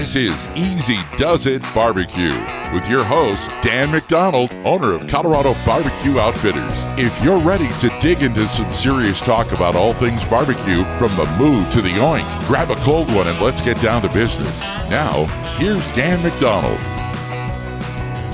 This 0.00 0.16
is 0.16 0.48
Easy 0.56 0.96
Does 1.18 1.44
It 1.44 1.60
Barbecue 1.74 2.32
with 2.72 2.88
your 2.88 3.04
host, 3.04 3.50
Dan 3.60 3.90
McDonald, 3.90 4.50
owner 4.64 4.94
of 4.94 5.06
Colorado 5.08 5.52
Barbecue 5.66 6.18
Outfitters. 6.18 6.84
If 6.98 7.22
you're 7.22 7.38
ready 7.38 7.68
to 7.80 7.94
dig 8.00 8.22
into 8.22 8.46
some 8.46 8.72
serious 8.72 9.20
talk 9.20 9.52
about 9.52 9.76
all 9.76 9.92
things 9.92 10.24
barbecue, 10.24 10.84
from 10.96 11.14
the 11.16 11.26
moo 11.38 11.68
to 11.72 11.82
the 11.82 11.90
oink, 11.90 12.46
grab 12.46 12.70
a 12.70 12.76
cold 12.76 13.08
one 13.14 13.28
and 13.28 13.38
let's 13.42 13.60
get 13.60 13.78
down 13.82 14.00
to 14.00 14.08
business. 14.08 14.66
Now, 14.88 15.26
here's 15.58 15.84
Dan 15.94 16.22
McDonald. 16.22 16.80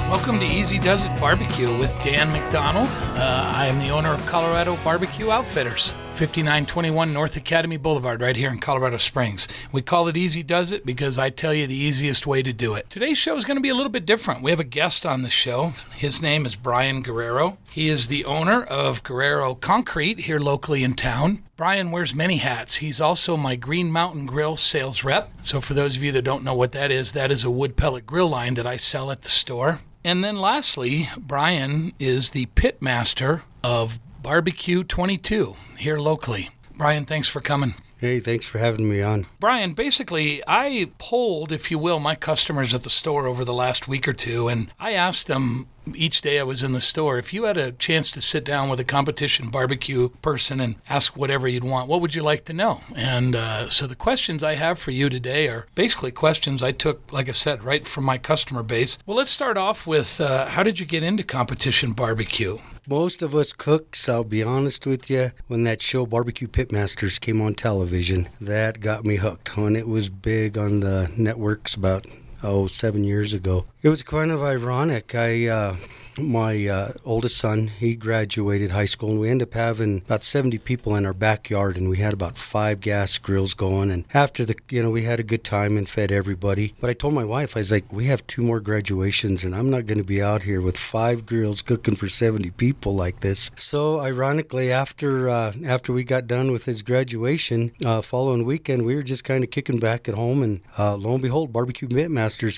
Welcome 0.08 0.38
to 0.38 0.46
Easy 0.46 0.78
Does 0.78 1.04
It 1.04 1.20
Barbecue 1.20 1.76
with 1.76 1.92
Dan 2.04 2.30
McDonald. 2.30 2.88
Uh, 2.88 3.52
I 3.52 3.66
am 3.66 3.80
the 3.80 3.88
owner 3.88 4.14
of 4.14 4.24
Colorado 4.26 4.76
Barbecue 4.84 5.32
Outfitters, 5.32 5.96
5921 6.16 7.12
North 7.12 7.36
Academy 7.36 7.76
Boulevard, 7.76 8.22
right 8.22 8.36
here 8.36 8.48
in 8.48 8.58
Colorado 8.58 8.96
Springs. 8.96 9.46
We 9.70 9.82
call 9.82 10.08
it 10.08 10.16
Easy 10.16 10.42
Does 10.42 10.72
It 10.72 10.86
because 10.86 11.18
I 11.18 11.28
tell 11.28 11.52
you 11.52 11.66
the 11.66 11.76
easiest 11.76 12.26
way 12.26 12.42
to 12.42 12.54
do 12.54 12.74
it. 12.74 12.88
Today's 12.88 13.18
show 13.18 13.36
is 13.36 13.44
going 13.44 13.58
to 13.58 13.62
be 13.62 13.68
a 13.68 13.74
little 13.74 13.92
bit 13.92 14.06
different. 14.06 14.41
We 14.41 14.50
have 14.50 14.58
a 14.58 14.64
guest 14.64 15.05
on 15.05 15.20
the 15.20 15.28
show. 15.28 15.74
His 15.94 16.22
name 16.22 16.46
is 16.46 16.56
Brian 16.56 17.02
Guerrero. 17.02 17.58
He 17.70 17.88
is 17.88 18.08
the 18.08 18.24
owner 18.24 18.62
of 18.62 19.02
Guerrero 19.02 19.55
Concrete 19.56 20.20
here 20.20 20.41
locally 20.41 20.82
in 20.82 20.94
town. 20.94 21.42
Brian 21.55 21.91
wears 21.91 22.14
many 22.14 22.38
hats. 22.38 22.77
He's 22.77 22.98
also 22.98 23.36
my 23.36 23.55
Green 23.55 23.92
Mountain 23.92 24.24
Grill 24.24 24.56
sales 24.56 25.05
rep. 25.05 25.30
So, 25.42 25.60
for 25.60 25.74
those 25.74 25.96
of 25.96 26.02
you 26.02 26.12
that 26.12 26.22
don't 26.22 26.44
know 26.44 26.55
what 26.55 26.72
that 26.72 26.91
is, 26.91 27.12
that 27.12 27.30
is 27.30 27.44
a 27.44 27.50
wood 27.50 27.77
pellet 27.77 28.06
grill 28.06 28.28
line 28.28 28.55
that 28.55 28.66
I 28.66 28.78
sell 28.78 29.10
at 29.10 29.20
the 29.20 29.28
store. 29.28 29.80
And 30.02 30.24
then 30.24 30.36
lastly, 30.36 31.10
Brian 31.19 31.92
is 31.98 32.30
the 32.30 32.46
pit 32.46 32.80
master 32.80 33.42
of 33.62 33.98
Barbecue 34.26 34.82
22 34.82 35.54
here 35.78 36.00
locally. 36.00 36.48
Brian, 36.76 37.04
thanks 37.04 37.28
for 37.28 37.40
coming. 37.40 37.76
Hey, 37.98 38.18
thanks 38.18 38.44
for 38.44 38.58
having 38.58 38.88
me 38.88 39.00
on. 39.00 39.26
Brian, 39.38 39.72
basically, 39.72 40.42
I 40.48 40.90
polled, 40.98 41.52
if 41.52 41.70
you 41.70 41.78
will, 41.78 42.00
my 42.00 42.16
customers 42.16 42.74
at 42.74 42.82
the 42.82 42.90
store 42.90 43.28
over 43.28 43.44
the 43.44 43.54
last 43.54 43.86
week 43.86 44.08
or 44.08 44.12
two, 44.12 44.48
and 44.48 44.72
I 44.80 44.94
asked 44.94 45.28
them 45.28 45.68
each 45.95 46.20
day 46.20 46.41
I 46.41 46.42
was 46.42 46.62
in 46.62 46.73
the 46.73 46.81
store, 46.81 47.19
if 47.19 47.33
you 47.33 47.45
had 47.45 47.56
a 47.56 47.73
chance 47.73 48.11
to 48.12 48.20
sit 48.20 48.45
down 48.45 48.69
with 48.69 48.81
a 48.81 48.84
competition 48.84 49.48
barbecue 49.48 50.09
person 50.23 50.61
and 50.61 50.77
ask 50.89 51.17
whatever 51.17 51.47
you'd 51.47 51.65
want, 51.65 51.89
what 51.89 52.01
would 52.01 52.15
you 52.15 52.23
like 52.23 52.45
to 52.47 52.53
know? 52.53 52.81
And 52.95 53.37
uh, 53.37 53.69
so 53.69 53.87
the 53.87 53.95
questions 53.95 54.42
I 54.42 54.55
have 54.55 54.79
for 54.79 54.91
you 54.91 55.09
today 55.09 55.48
are 55.48 55.67
basically 55.75 56.11
questions 56.11 56.62
I 56.62 56.73
took, 56.73 57.12
like 57.12 57.29
I 57.29 57.33
said, 57.33 57.62
right 57.62 57.87
from 57.87 58.05
my 58.05 58.19
customer 58.19 58.62
base. 58.62 58.98
Well, 59.07 59.17
let's 59.17 59.31
start 59.31 59.57
off 59.57 59.87
with 59.87 60.20
uh, 60.20 60.47
how 60.47 60.62
did 60.62 60.81
you 60.81 60.87
get 60.87 61.03
into 61.03 61.23
competition 61.23 61.92
barbecue? 61.92 62.59
Most 62.89 63.20
of 63.23 63.34
us 63.34 63.53
cooks, 63.53 64.09
I'll 64.09 64.23
be 64.23 64.45
honest 64.45 64.87
with 64.87 65.11
you, 65.11 65.33
when 65.48 65.64
that 65.64 65.83
show 65.83 66.07
Barbecue 66.07 66.47
Pitmasters 66.47 67.20
came 67.20 67.41
on 67.41 67.55
television, 67.55 68.29
that 68.41 68.79
got 68.81 69.05
me 69.05 69.17
hooked. 69.17 69.57
When 69.57 69.75
it 69.75 69.89
was 69.89 70.09
big 70.09 70.57
on 70.57 70.81
the 70.81 71.11
networks 71.17 71.75
about 71.75 72.07
oh 72.42 72.67
seven 72.67 73.05
years 73.05 73.33
ago. 73.33 73.67
It 73.83 73.89
was 73.89 74.03
kind 74.03 74.31
of 74.31 74.42
ironic. 74.42 75.15
I 75.15 75.47
uh, 75.47 75.77
my 76.19 76.67
uh, 76.67 76.92
oldest 77.05 77.37
son 77.37 77.67
he 77.67 77.95
graduated 77.95 78.70
high 78.70 78.87
school 78.87 79.11
and 79.11 79.20
we 79.20 79.29
ended 79.29 79.48
up 79.48 79.55
having 79.55 79.98
about 79.98 80.25
70 80.25 80.59
people 80.59 80.95
in 80.97 81.05
our 81.05 81.12
backyard 81.12 81.77
and 81.77 81.89
we 81.89 81.98
had 81.98 82.12
about 82.12 82.39
five 82.39 82.81
gas 82.81 83.19
grills 83.19 83.55
going 83.55 83.91
and 83.91 84.05
after 84.14 84.45
the 84.45 84.57
you 84.70 84.83
know 84.83 84.91
we 84.91 85.03
had 85.03 85.20
a 85.20 85.25
good 85.25 85.45
time 85.45 85.77
and 85.77 85.89
fed 85.89 86.11
everybody 86.11 86.75
but 86.81 86.89
i 86.89 86.92
told 86.92 87.14
my 87.14 87.25
wife 87.25 87.57
i 87.57 87.61
was 87.61 87.70
like 87.70 87.92
we 87.92 88.07
have 88.07 88.27
two 88.27 88.42
more 88.42 88.61
graduations 88.61 89.45
and 89.45 89.55
i'm 89.55 89.70
not 89.70 89.87
going 89.87 89.98
to 89.98 90.05
be 90.05 90.23
out 90.23 90.45
here 90.45 90.61
with 90.61 90.77
five 90.77 91.27
grills 91.27 91.62
cooking 91.62 91.97
for 91.97 92.09
70 92.09 92.51
people 92.53 92.95
like 92.95 93.20
this 93.20 93.51
so 93.57 94.01
ironically 94.01 94.73
after 94.73 95.29
uh, 95.29 95.53
after 95.64 95.92
we 95.92 96.05
got 96.05 96.27
done 96.27 96.51
with 96.51 96.64
his 96.64 96.83
graduation 96.83 97.73
uh, 97.84 98.01
following 98.01 98.45
weekend 98.45 98.87
we 98.87 98.95
were 98.95 99.03
just 99.03 99.25
kind 99.25 99.45
of 99.45 99.51
kicking 99.51 99.79
back 99.79 100.09
at 100.09 100.14
home 100.14 100.42
and 100.42 100.61
uh, 100.79 100.97
lo 100.97 101.12
and 101.14 101.23
behold 101.23 101.53
barbecue 101.53 101.89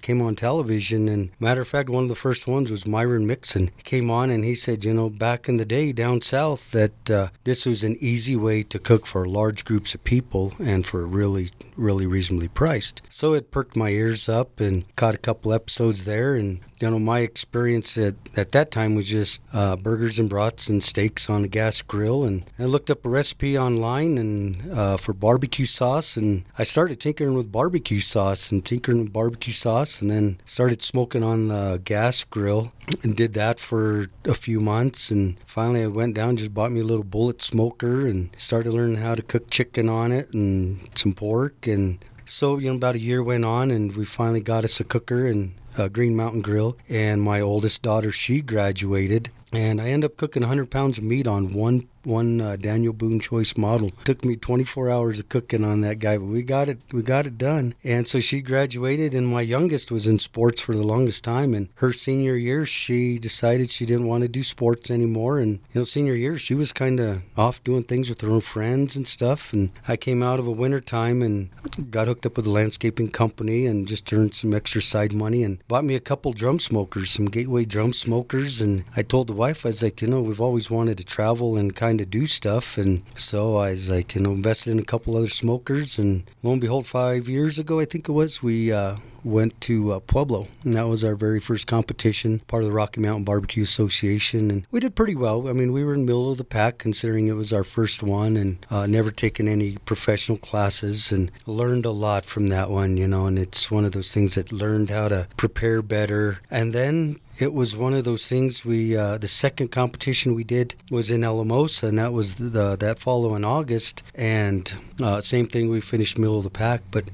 Came 0.00 0.22
on 0.22 0.34
television 0.34 1.08
and 1.08 1.30
matter 1.38 1.61
of 1.61 1.69
fact 1.69 1.91
one 1.91 2.05
of 2.05 2.08
the 2.08 2.14
first 2.14 2.47
ones 2.47 2.70
was 2.70 2.86
myron 2.86 3.27
Mixon. 3.27 3.69
and 3.69 3.84
came 3.84 4.10
on 4.10 4.30
and 4.30 4.44
he 4.44 4.55
said, 4.55 4.84
you 4.84 4.94
know, 4.94 5.10
back 5.10 5.48
in 5.48 5.58
the 5.58 5.64
day 5.64 5.92
down 5.92 6.20
south, 6.22 6.70
that 6.70 7.10
uh, 7.10 7.28
this 7.44 7.66
was 7.66 7.84
an 7.84 7.97
easy 8.00 8.37
way 8.37 8.62
to 8.62 8.78
cook 8.78 9.06
for 9.06 9.26
large 9.26 9.65
groups 9.65 9.94
of 9.94 10.03
people 10.04 10.54
and 10.59 10.87
for 10.87 11.06
really, 11.06 11.50
really 11.76 12.06
reasonably 12.06 12.48
priced. 12.48 13.03
So 13.09 13.34
it 13.34 13.50
perked 13.50 13.76
my 13.76 13.91
ears 13.91 14.28
up 14.28 14.60
and 14.60 14.84
caught 14.97 15.15
a 15.15 15.19
couple 15.19 15.53
episodes 15.53 16.04
there. 16.04 16.34
And, 16.34 16.60
you 16.81 16.91
know, 16.91 16.99
my 16.99 17.21
experience 17.21 17.99
at, 17.99 18.15
at 18.37 18.53
that 18.53 18.71
time 18.71 18.94
was 18.94 19.09
just 19.09 19.43
uh, 19.53 19.77
burgers 19.77 20.19
and 20.19 20.28
brats 20.28 20.69
and 20.69 20.83
steaks 20.83 21.28
on 21.28 21.44
a 21.44 21.49
gas 21.49 21.83
grill. 21.83 22.25
And 22.25 22.44
I 22.59 22.65
looked 22.65 22.91
up 22.91 23.05
a 23.05 23.09
recipe 23.09 23.59
online 23.59 24.19
and 24.19 24.72
uh, 24.72 24.97
for 24.97 25.12
barbecue 25.12 25.67
sauce. 25.67 26.17
And 26.17 26.44
I 26.56 26.65
started 26.65 27.00
tinkering 27.00 27.34
with 27.34 27.50
barbecue 27.50 28.00
sauce 28.00 28.53
and 28.53 28.65
tinkering 28.65 29.00
with 29.00 29.12
barbecue 29.12 29.53
sauce 29.53 30.00
and 30.00 30.11
then 30.11 30.41
started 30.44 30.83
smoking 30.83 31.22
on 31.22 31.49
the 31.49 31.81
gas 31.84 32.25
grill 32.25 32.72
and 33.03 33.17
did 33.17 33.34
that 33.34 33.61
for 33.61 34.09
a 34.25 34.34
few 34.34 34.61
months 34.61 35.11
and 35.11 35.38
finally 35.44 35.83
I 35.83 35.88
went 35.88 36.15
down 36.15 36.37
just 36.37 36.55
bought 36.55 36.72
me 36.72 36.81
a 36.81 36.84
little 36.84 37.05
bullet 37.05 37.43
smoker 37.43 38.06
and 38.06 38.31
started 38.37 38.72
learning 38.72 38.97
how 38.97 39.15
to 39.15 39.22
cook 39.22 39.50
chicken 39.50 39.88
on 39.88 40.12
it 40.12 40.33
and 40.33 40.88
some 40.94 41.12
pork 41.12 41.67
and 41.67 42.03
so 42.28 42.59
you 42.59 42.71
know 42.71 42.77
about 42.77 42.94
a 42.94 43.00
year 43.00 43.22
went 43.22 43.44
on 43.44 43.71
and 43.71 43.97
we 43.97 44.05
finally 44.05 44.41
got 44.41 44.65
us 44.65 44.81
a 44.81 44.84
cooker 44.84 45.27
and 45.27 45.55
a 45.77 45.89
Green 45.89 46.15
Mountain 46.15 46.43
Grill. 46.43 46.77
And 46.89 47.22
my 47.22 47.41
oldest 47.41 47.83
daughter 47.83 48.12
she 48.12 48.43
graduated 48.43 49.31
and 49.53 49.81
I 49.81 49.89
end 49.89 50.05
up 50.05 50.16
cooking 50.16 50.43
100 50.43 50.71
pounds 50.71 50.99
of 50.99 51.05
meat 51.05 51.27
on 51.27 51.55
one 51.55 51.88
one 52.08 52.41
uh, 52.41 52.56
Daniel 52.56 52.92
Boone 52.92 53.20
Choice 53.20 53.56
model. 53.56 53.92
Took 54.04 54.24
me 54.24 54.34
24 54.34 54.91
hours 54.91 55.20
of 55.20 55.28
cooking 55.28 55.62
on 55.62 55.82
that 55.82 56.00
guy, 56.00 56.19
but 56.19 56.24
we 56.24 56.42
got 56.42 56.69
it 56.69 56.80
we 56.92 57.02
got 57.02 57.26
it 57.26 57.38
done. 57.38 57.74
And 57.84 58.08
so 58.08 58.19
she 58.19 58.41
graduated, 58.41 59.14
and 59.14 59.28
my 59.28 59.42
youngest 59.42 59.92
was 59.92 60.06
in 60.06 60.19
sports 60.19 60.60
for 60.60 60.74
the 60.74 60.82
longest 60.82 61.22
time. 61.22 61.54
And 61.54 61.69
her 61.76 61.92
senior 61.92 62.34
year, 62.34 62.66
she 62.66 63.19
decided 63.19 63.70
she 63.70 63.86
didn't 63.86 64.06
want 64.06 64.22
to 64.22 64.28
do 64.28 64.42
sports 64.42 64.91
anymore. 64.91 65.38
And 65.38 65.60
you 65.72 65.80
know, 65.80 65.84
senior 65.84 66.14
year, 66.14 66.38
she 66.38 66.54
was 66.54 66.72
kind 66.72 66.98
of 66.98 67.22
off 67.36 67.62
doing 67.62 67.82
things 67.82 68.08
with 68.08 68.22
her 68.22 68.30
own 68.30 68.40
friends 68.40 68.96
and 68.96 69.06
stuff. 69.06 69.52
And 69.52 69.70
I 69.86 69.96
came 69.96 70.22
out 70.22 70.38
of 70.38 70.46
a 70.46 70.50
winter 70.52 70.80
time 70.80 71.22
and 71.22 71.50
got 71.90 72.06
hooked 72.06 72.26
up 72.26 72.36
with 72.36 72.46
a 72.46 72.50
landscaping 72.50 73.10
company 73.10 73.66
and 73.66 73.86
just 73.86 74.10
earned 74.12 74.34
some 74.34 74.54
extra 74.54 74.80
side 74.80 75.12
money 75.12 75.42
and 75.42 75.62
bought 75.69 75.84
me 75.84 75.94
a 75.94 76.00
couple 76.00 76.32
drum 76.32 76.58
smokers, 76.58 77.10
some 77.10 77.26
Gateway 77.26 77.66
drum 77.66 77.92
smokers. 77.92 78.60
And 78.60 78.84
I 78.96 79.02
told 79.02 79.26
the 79.26 79.34
wife, 79.34 79.66
I 79.66 79.69
was 79.69 79.82
like, 79.82 80.00
you 80.00 80.08
know, 80.08 80.22
we've 80.22 80.40
always 80.40 80.70
wanted 80.70 80.96
to 80.98 81.04
travel 81.04 81.56
and 81.56 81.76
kind 81.76 81.97
to 81.98 82.06
do 82.06 82.26
stuff. 82.26 82.78
And 82.78 83.03
so 83.14 83.56
I 83.56 83.70
was 83.70 83.91
like, 83.91 84.14
you 84.14 84.20
know, 84.20 84.32
invested 84.32 84.72
in 84.72 84.78
a 84.78 84.84
couple 84.84 85.16
other 85.16 85.28
smokers. 85.28 85.98
And 85.98 86.25
lo 86.42 86.53
and 86.53 86.60
behold, 86.60 86.86
five 86.86 87.28
years 87.28 87.59
ago, 87.59 87.81
I 87.81 87.84
think 87.84 88.09
it 88.09 88.12
was, 88.12 88.42
we 88.42 88.72
uh, 88.72 88.97
went 89.25 89.61
to 89.62 89.93
uh, 89.93 90.01
Pueblo, 90.01 90.49
and 90.65 90.75
that 90.75 90.89
was 90.89 91.05
our 91.05 91.15
very 91.15 91.41
first 91.41 91.67
competition, 91.67 92.41
part 92.41 92.62
of 92.62 92.69
the 92.69 92.75
Rocky 92.75 93.01
Mountain 93.01 93.25
Barbecue 93.25 93.62
Association, 93.62 94.51
and 94.51 94.67
we 94.71 94.81
did 94.81 94.95
pretty 94.95 95.15
well. 95.15 95.49
I 95.49 95.53
mean, 95.53 95.73
we 95.73 95.84
were 95.84 95.95
in 95.95 96.01
the 96.01 96.06
middle 96.06 96.31
of 96.31 96.39
the 96.39 96.45
pack 96.45 96.79
considering 96.79 97.29
it 97.29 97.33
was 97.33 97.53
our 97.53 97.65
first 97.65 98.03
one, 98.03 98.37
and 98.37 98.65
uh, 98.71 98.87
never 98.87 99.11
taken 99.11 99.49
any 99.49 99.77
professional 99.84 100.39
classes, 100.39 101.12
and 101.12 101.31
learned 101.47 101.84
a 101.84 101.91
lot 101.91 102.25
from 102.25 102.49
that 102.49 102.71
one, 102.71 102.97
you 102.97 103.09
know. 103.09 103.27
And 103.27 103.39
it's 103.39 103.71
one 103.71 103.84
of 103.84 103.93
those 103.93 104.12
things 104.12 104.34
that 104.34 104.53
learned 104.53 104.91
how 104.91 105.09
to 105.09 105.29
prepare 105.37 105.83
better, 105.83 106.41
and 106.50 106.73
then 106.73 107.17
it 107.39 107.53
was 107.53 107.77
one 107.77 107.95
of 107.95 108.05
those 108.05 108.27
things 108.27 108.65
we 108.65 108.97
uh, 108.97 109.19
the 109.19 109.29
second 109.29 109.69
competition 109.69 110.35
we 110.35 110.45
did 110.45 110.75
was 110.91 111.11
in 111.11 111.25
Alamosa 111.25 111.87
and 111.87 111.99
that 111.99 112.12
was 112.12 112.37
the, 112.37 112.77
that 112.77 112.99
following 112.99 113.45
August 113.45 114.03
and 114.15 114.75
uh, 115.00 115.21
same 115.21 115.47
thing 115.47 115.69
we 115.69 115.81
finished 115.81 116.19
middle 116.19 116.39
of 116.39 116.45
the 116.45 116.50
pack 116.50 116.83
but 116.91 117.05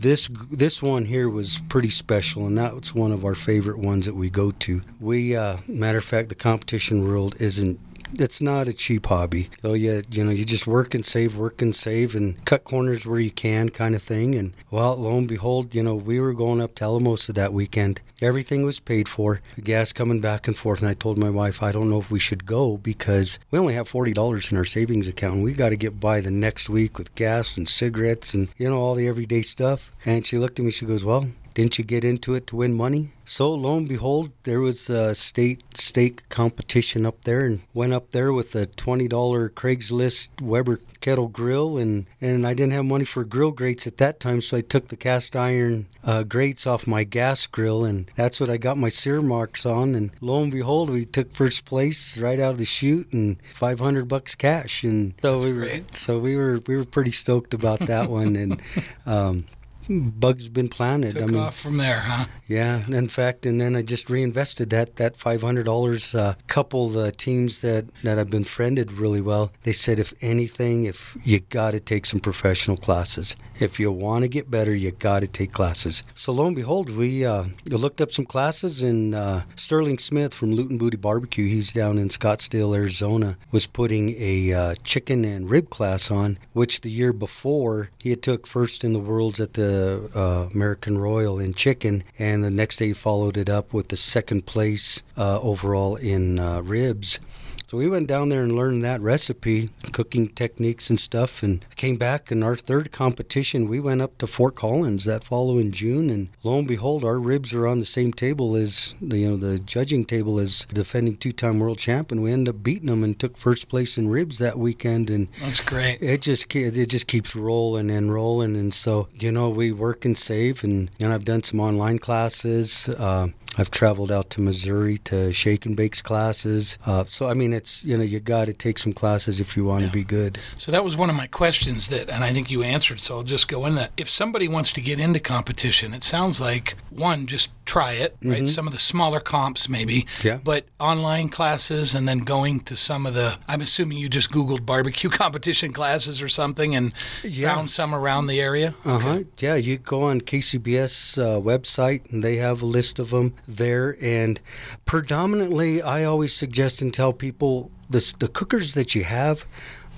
this 0.00 0.28
this 0.50 0.82
one 0.82 1.06
here 1.06 1.28
was 1.28 1.60
pretty 1.68 1.90
special, 1.90 2.46
and 2.46 2.56
that's 2.56 2.94
one 2.94 3.12
of 3.12 3.24
our 3.24 3.34
favorite 3.34 3.78
ones 3.78 4.06
that 4.06 4.14
we 4.14 4.30
go 4.30 4.50
to. 4.52 4.82
We, 5.00 5.36
uh, 5.36 5.58
matter 5.66 5.98
of 5.98 6.04
fact, 6.04 6.28
the 6.28 6.34
competition 6.34 7.08
world 7.08 7.36
isn't 7.40 7.80
it's 8.14 8.40
not 8.40 8.68
a 8.68 8.72
cheap 8.72 9.06
hobby. 9.06 9.50
So 9.62 9.74
yeah, 9.74 10.02
you 10.10 10.24
know, 10.24 10.30
you 10.30 10.44
just 10.44 10.66
work 10.66 10.94
and 10.94 11.04
save, 11.04 11.36
work 11.36 11.62
and 11.62 11.74
save, 11.74 12.14
and 12.14 12.42
cut 12.44 12.64
corners 12.64 13.06
where 13.06 13.20
you 13.20 13.30
can, 13.30 13.68
kind 13.68 13.94
of 13.94 14.02
thing. 14.02 14.34
And 14.34 14.54
well, 14.70 14.96
lo 14.96 15.16
and 15.16 15.28
behold, 15.28 15.74
you 15.74 15.82
know, 15.82 15.94
we 15.94 16.20
were 16.20 16.32
going 16.32 16.60
up 16.60 16.74
to 16.76 16.84
Alamosa 16.84 17.32
that 17.34 17.52
weekend. 17.52 18.00
Everything 18.20 18.64
was 18.64 18.80
paid 18.80 19.08
for. 19.08 19.40
The 19.56 19.62
gas 19.62 19.92
coming 19.92 20.20
back 20.20 20.48
and 20.48 20.56
forth, 20.56 20.80
and 20.80 20.88
I 20.88 20.94
told 20.94 21.18
my 21.18 21.30
wife, 21.30 21.62
I 21.62 21.72
don't 21.72 21.90
know 21.90 22.00
if 22.00 22.10
we 22.10 22.18
should 22.18 22.46
go 22.46 22.76
because 22.76 23.38
we 23.50 23.58
only 23.58 23.74
have 23.74 23.88
forty 23.88 24.12
dollars 24.12 24.50
in 24.50 24.58
our 24.58 24.64
savings 24.64 25.08
account. 25.08 25.34
And 25.34 25.44
we 25.44 25.52
got 25.52 25.70
to 25.70 25.76
get 25.76 26.00
by 26.00 26.20
the 26.20 26.30
next 26.30 26.68
week 26.68 26.98
with 26.98 27.14
gas 27.14 27.56
and 27.56 27.68
cigarettes 27.68 28.34
and 28.34 28.48
you 28.56 28.68
know 28.68 28.78
all 28.78 28.94
the 28.94 29.08
everyday 29.08 29.42
stuff. 29.42 29.92
And 30.04 30.26
she 30.26 30.38
looked 30.38 30.58
at 30.58 30.64
me. 30.64 30.70
She 30.70 30.86
goes, 30.86 31.04
"Well, 31.04 31.28
didn't 31.58 31.78
you 31.78 31.84
get 31.84 32.04
into 32.04 32.34
it 32.34 32.46
to 32.46 32.56
win 32.56 32.74
money?" 32.74 33.12
So 33.24 33.52
lo 33.52 33.76
and 33.76 33.86
behold, 33.86 34.30
there 34.44 34.60
was 34.60 34.88
a 34.88 35.14
state 35.14 35.62
stake 35.74 36.26
competition 36.30 37.04
up 37.04 37.24
there, 37.24 37.44
and 37.44 37.60
went 37.74 37.92
up 37.92 38.12
there 38.12 38.32
with 38.32 38.54
a 38.54 38.66
twenty 38.66 39.08
dollar 39.08 39.50
Craigslist 39.50 40.40
Weber 40.40 40.80
kettle 41.00 41.28
grill, 41.28 41.76
and 41.76 42.06
and 42.20 42.46
I 42.46 42.54
didn't 42.54 42.72
have 42.72 42.84
money 42.84 43.04
for 43.04 43.24
grill 43.24 43.50
grates 43.50 43.86
at 43.86 43.98
that 43.98 44.20
time, 44.20 44.40
so 44.40 44.56
I 44.56 44.60
took 44.62 44.88
the 44.88 44.96
cast 44.96 45.36
iron 45.36 45.86
uh, 46.04 46.22
grates 46.22 46.66
off 46.66 46.86
my 46.86 47.04
gas 47.04 47.46
grill, 47.46 47.84
and 47.84 48.10
that's 48.14 48.40
what 48.40 48.48
I 48.48 48.56
got 48.56 48.78
my 48.78 48.88
sear 48.88 49.20
marks 49.20 49.66
on. 49.66 49.94
And 49.94 50.10
lo 50.20 50.42
and 50.42 50.52
behold, 50.52 50.88
we 50.88 51.04
took 51.04 51.34
first 51.34 51.64
place 51.64 52.18
right 52.18 52.40
out 52.40 52.52
of 52.52 52.58
the 52.58 52.64
chute, 52.64 53.12
and 53.12 53.36
five 53.52 53.80
hundred 53.80 54.08
bucks 54.08 54.34
cash, 54.34 54.84
and 54.84 55.12
so 55.20 55.32
that's 55.32 55.44
we 55.44 55.52
were 55.52 55.64
great. 55.64 55.96
so 55.96 56.18
we 56.18 56.36
were 56.36 56.60
we 56.66 56.76
were 56.76 56.86
pretty 56.86 57.12
stoked 57.12 57.52
about 57.52 57.80
that 57.80 58.08
one, 58.08 58.36
and. 58.36 58.62
Um, 59.06 59.46
bugs 59.88 60.48
been 60.48 60.68
planted. 60.68 61.12
Took 61.12 61.22
I 61.22 61.26
mean, 61.26 61.40
off 61.40 61.58
from 61.58 61.78
there, 61.78 62.00
huh? 62.00 62.26
yeah. 62.46 62.82
In 62.88 63.08
fact, 63.08 63.46
and 63.46 63.60
then 63.60 63.74
I 63.74 63.82
just 63.82 64.10
reinvested 64.10 64.70
that 64.70 64.96
that 64.96 65.16
five 65.16 65.42
hundred 65.42 65.64
dollars. 65.64 66.14
Uh, 66.14 66.34
couple 66.46 66.88
the 66.88 67.12
teams 67.12 67.62
that 67.62 67.86
that 68.02 68.18
I've 68.18 68.30
been 68.30 68.44
friended 68.44 68.92
really 68.92 69.20
well. 69.20 69.52
They 69.62 69.72
said 69.72 69.98
if 69.98 70.12
anything, 70.20 70.84
if 70.84 71.16
you 71.24 71.40
got 71.40 71.72
to 71.72 71.80
take 71.80 72.06
some 72.06 72.20
professional 72.20 72.76
classes. 72.76 73.36
If 73.60 73.80
you 73.80 73.90
want 73.90 74.22
to 74.22 74.28
get 74.28 74.50
better, 74.50 74.74
you 74.74 74.92
got 74.92 75.20
to 75.20 75.26
take 75.26 75.52
classes. 75.52 76.04
So 76.14 76.32
lo 76.32 76.46
and 76.46 76.54
behold, 76.54 76.90
we 76.90 77.24
uh, 77.24 77.46
looked 77.66 78.00
up 78.00 78.12
some 78.12 78.24
classes, 78.24 78.82
and 78.82 79.14
uh, 79.14 79.42
Sterling 79.56 79.98
Smith 79.98 80.32
from 80.32 80.52
Loot 80.52 80.70
N' 80.70 80.78
Booty 80.78 80.96
Barbecue, 80.96 81.46
he's 81.48 81.72
down 81.72 81.98
in 81.98 82.08
Scottsdale, 82.08 82.76
Arizona, 82.76 83.36
was 83.50 83.66
putting 83.66 84.14
a 84.16 84.52
uh, 84.52 84.74
chicken 84.84 85.24
and 85.24 85.50
rib 85.50 85.70
class 85.70 86.10
on, 86.10 86.38
which 86.52 86.82
the 86.82 86.90
year 86.90 87.12
before 87.12 87.90
he 87.98 88.10
had 88.10 88.22
took 88.22 88.46
first 88.46 88.84
in 88.84 88.92
the 88.92 89.00
worlds 89.00 89.40
at 89.40 89.54
the 89.54 89.77
uh, 90.14 90.48
American 90.54 90.98
Royal 90.98 91.38
in 91.38 91.54
chicken, 91.54 92.04
and 92.18 92.42
the 92.42 92.50
next 92.50 92.76
day 92.76 92.88
he 92.88 92.92
followed 92.92 93.36
it 93.36 93.48
up 93.48 93.72
with 93.72 93.88
the 93.88 93.96
second 93.96 94.46
place 94.46 95.02
uh, 95.16 95.40
overall 95.40 95.96
in 95.96 96.38
uh, 96.38 96.60
ribs. 96.60 97.18
So 97.68 97.76
we 97.76 97.86
went 97.86 98.06
down 98.06 98.30
there 98.30 98.42
and 98.42 98.56
learned 98.56 98.82
that 98.84 99.02
recipe, 99.02 99.68
cooking 99.92 100.28
techniques 100.28 100.88
and 100.88 100.98
stuff, 100.98 101.42
and 101.42 101.62
came 101.76 101.96
back. 101.96 102.30
And 102.30 102.42
our 102.42 102.56
third 102.56 102.92
competition, 102.92 103.68
we 103.68 103.78
went 103.78 104.00
up 104.00 104.16
to 104.18 104.26
Fort 104.26 104.54
Collins 104.54 105.04
that 105.04 105.22
following 105.22 105.70
June, 105.70 106.08
and 106.08 106.30
lo 106.42 106.58
and 106.58 106.66
behold, 106.66 107.04
our 107.04 107.18
ribs 107.18 107.52
are 107.52 107.66
on 107.66 107.78
the 107.78 107.84
same 107.84 108.10
table 108.10 108.56
as 108.56 108.94
the 109.02 109.18
you 109.18 109.28
know 109.28 109.36
the 109.36 109.58
judging 109.58 110.06
table 110.06 110.40
as 110.40 110.66
defending 110.72 111.18
two-time 111.18 111.58
world 111.58 111.78
champ, 111.78 112.10
and 112.10 112.22
we 112.22 112.32
ended 112.32 112.54
up 112.54 112.62
beating 112.62 112.86
them 112.86 113.04
and 113.04 113.20
took 113.20 113.36
first 113.36 113.68
place 113.68 113.98
in 113.98 114.08
ribs 114.08 114.38
that 114.38 114.58
weekend. 114.58 115.10
And 115.10 115.28
That's 115.38 115.60
great. 115.60 115.98
it 116.00 116.22
just 116.22 116.56
it 116.56 116.86
just 116.86 117.06
keeps 117.06 117.36
rolling 117.36 117.90
and 117.90 118.10
rolling, 118.14 118.56
and 118.56 118.72
so 118.72 119.08
you 119.12 119.30
know 119.30 119.50
we 119.50 119.72
work 119.72 120.06
and 120.06 120.16
save, 120.16 120.64
and 120.64 120.88
you 120.96 121.06
know 121.06 121.14
I've 121.14 121.26
done 121.26 121.42
some 121.42 121.60
online 121.60 121.98
classes. 121.98 122.88
Uh, 122.88 123.28
I've 123.58 123.70
traveled 123.70 124.12
out 124.12 124.30
to 124.30 124.40
Missouri 124.40 124.98
to 124.98 125.32
shake 125.32 125.66
and 125.66 125.76
bakes 125.76 126.00
classes. 126.00 126.78
Uh, 126.86 127.04
so 127.06 127.28
I 127.28 127.34
mean, 127.34 127.52
it's 127.52 127.84
you 127.84 127.96
know 127.98 128.04
you 128.04 128.20
got 128.20 128.46
to 128.46 128.52
take 128.52 128.78
some 128.78 128.92
classes 128.92 129.40
if 129.40 129.56
you 129.56 129.64
want 129.64 129.84
to 129.84 129.90
be 129.90 130.04
good. 130.04 130.38
So 130.56 130.70
that 130.72 130.84
was 130.84 130.96
one 130.96 131.10
of 131.10 131.16
my 131.16 131.26
questions 131.26 131.88
that, 131.88 132.08
and 132.08 132.22
I 132.24 132.32
think 132.32 132.50
you 132.50 132.62
answered. 132.62 133.00
So 133.00 133.16
I'll 133.16 133.22
just 133.24 133.48
go 133.48 133.66
in 133.66 133.74
that. 133.74 133.90
If 133.96 134.08
somebody 134.08 134.48
wants 134.48 134.72
to 134.74 134.80
get 134.80 135.00
into 135.00 135.20
competition, 135.20 135.92
it 135.94 136.02
sounds 136.02 136.40
like 136.40 136.76
one, 136.90 137.26
just 137.26 137.50
try 137.64 137.92
it, 137.92 138.16
right? 138.22 138.46
Some 138.48 138.66
of 138.66 138.72
the 138.72 138.78
smaller 138.78 139.20
comps, 139.20 139.68
maybe. 139.68 140.02
Mm-hmm. 140.02 140.26
Yeah. 140.28 140.38
But 140.42 140.64
online 140.80 141.28
classes, 141.28 141.94
and 141.94 142.08
then 142.08 142.20
going 142.20 142.60
to 142.60 142.76
some 142.76 143.06
of 143.06 143.14
the. 143.14 143.36
I'm 143.48 143.60
assuming 143.60 143.98
you 143.98 144.08
just 144.08 144.30
Googled 144.30 144.64
barbecue 144.64 145.10
competition 145.24 145.72
classes 145.72 146.22
or 146.22 146.28
something, 146.28 146.74
and 146.76 146.94
Yeah. 147.24 147.54
found 147.54 147.70
some 147.70 147.94
around 147.94 148.28
the 148.28 148.40
area. 148.40 148.74
Uh 148.84 148.98
huh. 148.98 149.18
Yeah, 149.38 149.56
you 149.56 149.78
go 149.78 150.02
on 150.02 150.20
KCBS 150.20 151.18
uh, 151.18 151.40
website 151.40 152.10
and 152.12 152.22
they 152.22 152.36
have 152.36 152.62
a 152.62 152.66
list 152.66 152.98
of 152.98 153.10
them 153.10 153.34
there. 153.48 153.96
And 154.00 154.40
predominantly, 154.84 155.82
I 155.82 156.04
always 156.04 156.34
suggest 156.34 156.82
and 156.82 156.92
tell 156.92 157.12
people 157.12 157.70
this, 157.90 158.12
the 158.12 158.28
cookers 158.28 158.74
that 158.74 158.94
you 158.94 159.04
have. 159.04 159.46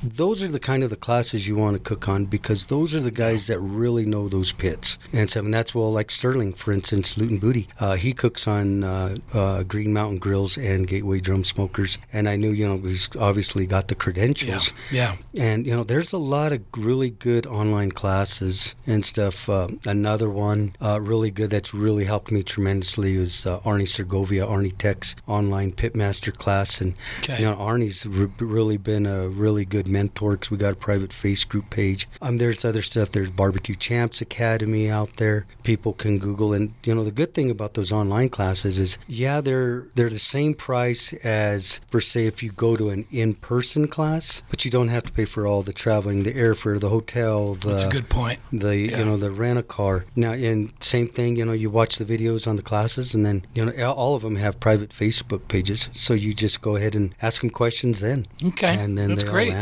Those 0.02 0.42
are 0.42 0.48
the 0.48 0.60
kind 0.60 0.82
of 0.82 0.90
the 0.90 0.96
classes 0.96 1.46
you 1.46 1.56
want 1.56 1.74
to 1.74 1.80
cook 1.80 2.08
on 2.08 2.24
because 2.26 2.66
those 2.66 2.94
are 2.94 3.00
the 3.00 3.10
guys 3.10 3.46
that 3.48 3.58
really 3.58 4.04
know 4.06 4.28
those 4.28 4.52
pits. 4.52 4.98
And 5.12 5.28
so 5.30 5.40
and 5.40 5.52
that's 5.52 5.74
well, 5.74 5.92
like 5.92 6.10
Sterling, 6.10 6.52
for 6.54 6.72
instance, 6.72 7.16
Loot 7.18 7.30
N' 7.32 7.38
Booty. 7.38 7.68
Uh, 7.78 7.96
he 7.96 8.12
cooks 8.12 8.46
on 8.48 8.82
uh, 8.84 9.16
uh, 9.32 9.62
Green 9.64 9.92
Mountain 9.92 10.18
Grills 10.18 10.56
and 10.56 10.86
Gateway 10.88 11.20
Drum 11.20 11.44
Smokers. 11.44 11.98
And 12.12 12.28
I 12.28 12.36
knew, 12.36 12.50
you 12.50 12.66
know, 12.66 12.78
he's 12.78 13.08
obviously 13.16 13.66
got 13.66 13.88
the 13.88 13.94
credentials. 13.94 14.72
Yeah. 14.90 15.16
yeah. 15.34 15.42
And 15.44 15.66
you 15.66 15.74
know, 15.74 15.84
there's 15.84 16.12
a 16.12 16.18
lot 16.18 16.52
of 16.52 16.62
really 16.76 17.10
good 17.10 17.46
online 17.46 17.92
classes 17.92 18.74
and 18.86 19.04
stuff. 19.04 19.48
Uh, 19.48 19.68
another 19.86 20.30
one 20.30 20.74
uh, 20.80 21.00
really 21.00 21.30
good 21.30 21.50
that's 21.50 21.74
really 21.74 22.04
helped 22.04 22.30
me 22.30 22.42
tremendously 22.42 23.14
is 23.14 23.46
uh, 23.46 23.60
Arnie 23.60 23.88
Segovia, 23.88 24.46
Arnie 24.46 24.76
Tex 24.76 25.14
online 25.26 25.72
pitmaster 25.72 26.32
class, 26.36 26.80
and 26.80 26.94
Okay. 27.20 27.38
you 27.40 27.44
know, 27.44 27.56
Arnie's 27.56 28.06
re- 28.06 28.28
really 28.38 28.76
been 28.76 29.06
a 29.06 29.28
really 29.28 29.64
good 29.64 29.88
mentor 29.90 30.32
because 30.32 30.50
we 30.50 30.56
got 30.56 30.72
a 30.72 30.76
private 30.76 31.12
face 31.12 31.44
group 31.44 31.70
page. 31.70 32.08
Um, 32.22 32.38
there's 32.38 32.64
other 32.64 32.82
stuff. 32.82 33.12
There's 33.12 33.30
Barbecue 33.30 33.74
Champs 33.74 34.20
Academy 34.20 34.88
out 34.90 35.16
there. 35.16 35.46
People 35.62 35.92
can 35.92 36.18
Google, 36.18 36.52
and 36.52 36.72
you 36.84 36.94
know, 36.94 37.04
the 37.04 37.10
good 37.10 37.34
thing 37.34 37.50
about 37.50 37.74
those 37.74 37.92
online 37.92 38.28
classes 38.28 38.78
is, 38.78 38.98
yeah, 39.06 39.40
they're 39.40 39.86
they're 39.94 40.10
the 40.10 40.18
same 40.18 40.54
price 40.54 41.12
as 41.24 41.80
for 41.90 42.00
say 42.00 42.26
if 42.26 42.42
you 42.42 42.50
go 42.52 42.76
to 42.76 42.90
an 42.90 43.06
in-person 43.10 43.88
class, 43.88 44.42
but 44.50 44.64
you 44.64 44.70
don't 44.70 44.88
have 44.88 45.02
to 45.04 45.12
pay 45.12 45.24
for 45.24 45.46
all 45.46 45.62
the 45.62 45.72
traveling, 45.72 46.22
the 46.22 46.32
airfare, 46.34 46.78
the 46.80 46.88
hotel, 46.90 47.54
the 47.54 47.68
That's 47.68 47.82
a 47.82 47.88
good 47.88 48.08
point. 48.08 48.38
the 48.52 48.76
Yeah. 48.76 48.98
you 48.98 49.04
know 49.04 49.16
the 49.16 49.30
rent 49.30 49.58
a 49.58 49.62
car 49.62 50.04
now 50.16 50.32
and 50.32 50.72
same 50.80 51.08
thing 51.08 51.36
you 51.36 51.44
know 51.44 51.52
you 51.52 51.70
watch 51.70 51.96
the 51.98 52.04
videos 52.04 52.46
on 52.46 52.56
the 52.56 52.62
classes 52.62 53.14
and 53.14 53.24
then 53.26 53.44
you 53.54 53.64
know 53.64 53.92
all- 53.92 54.14
of 54.14 54.22
them 54.22 54.36
have 54.36 54.58
private 54.60 54.90
facebook 54.90 55.46
pages 55.48 55.88
so 55.92 56.14
you 56.14 56.34
just 56.34 56.60
go 56.60 56.76
ahead 56.76 56.94
and 56.94 57.14
ask 57.22 57.40
them 57.42 57.50
questions 57.50 58.00
then 58.00 58.26
Okay. 58.44 58.74
and 58.74 58.96
then 58.98 59.08
That's 59.10 59.24
great. 59.24 59.52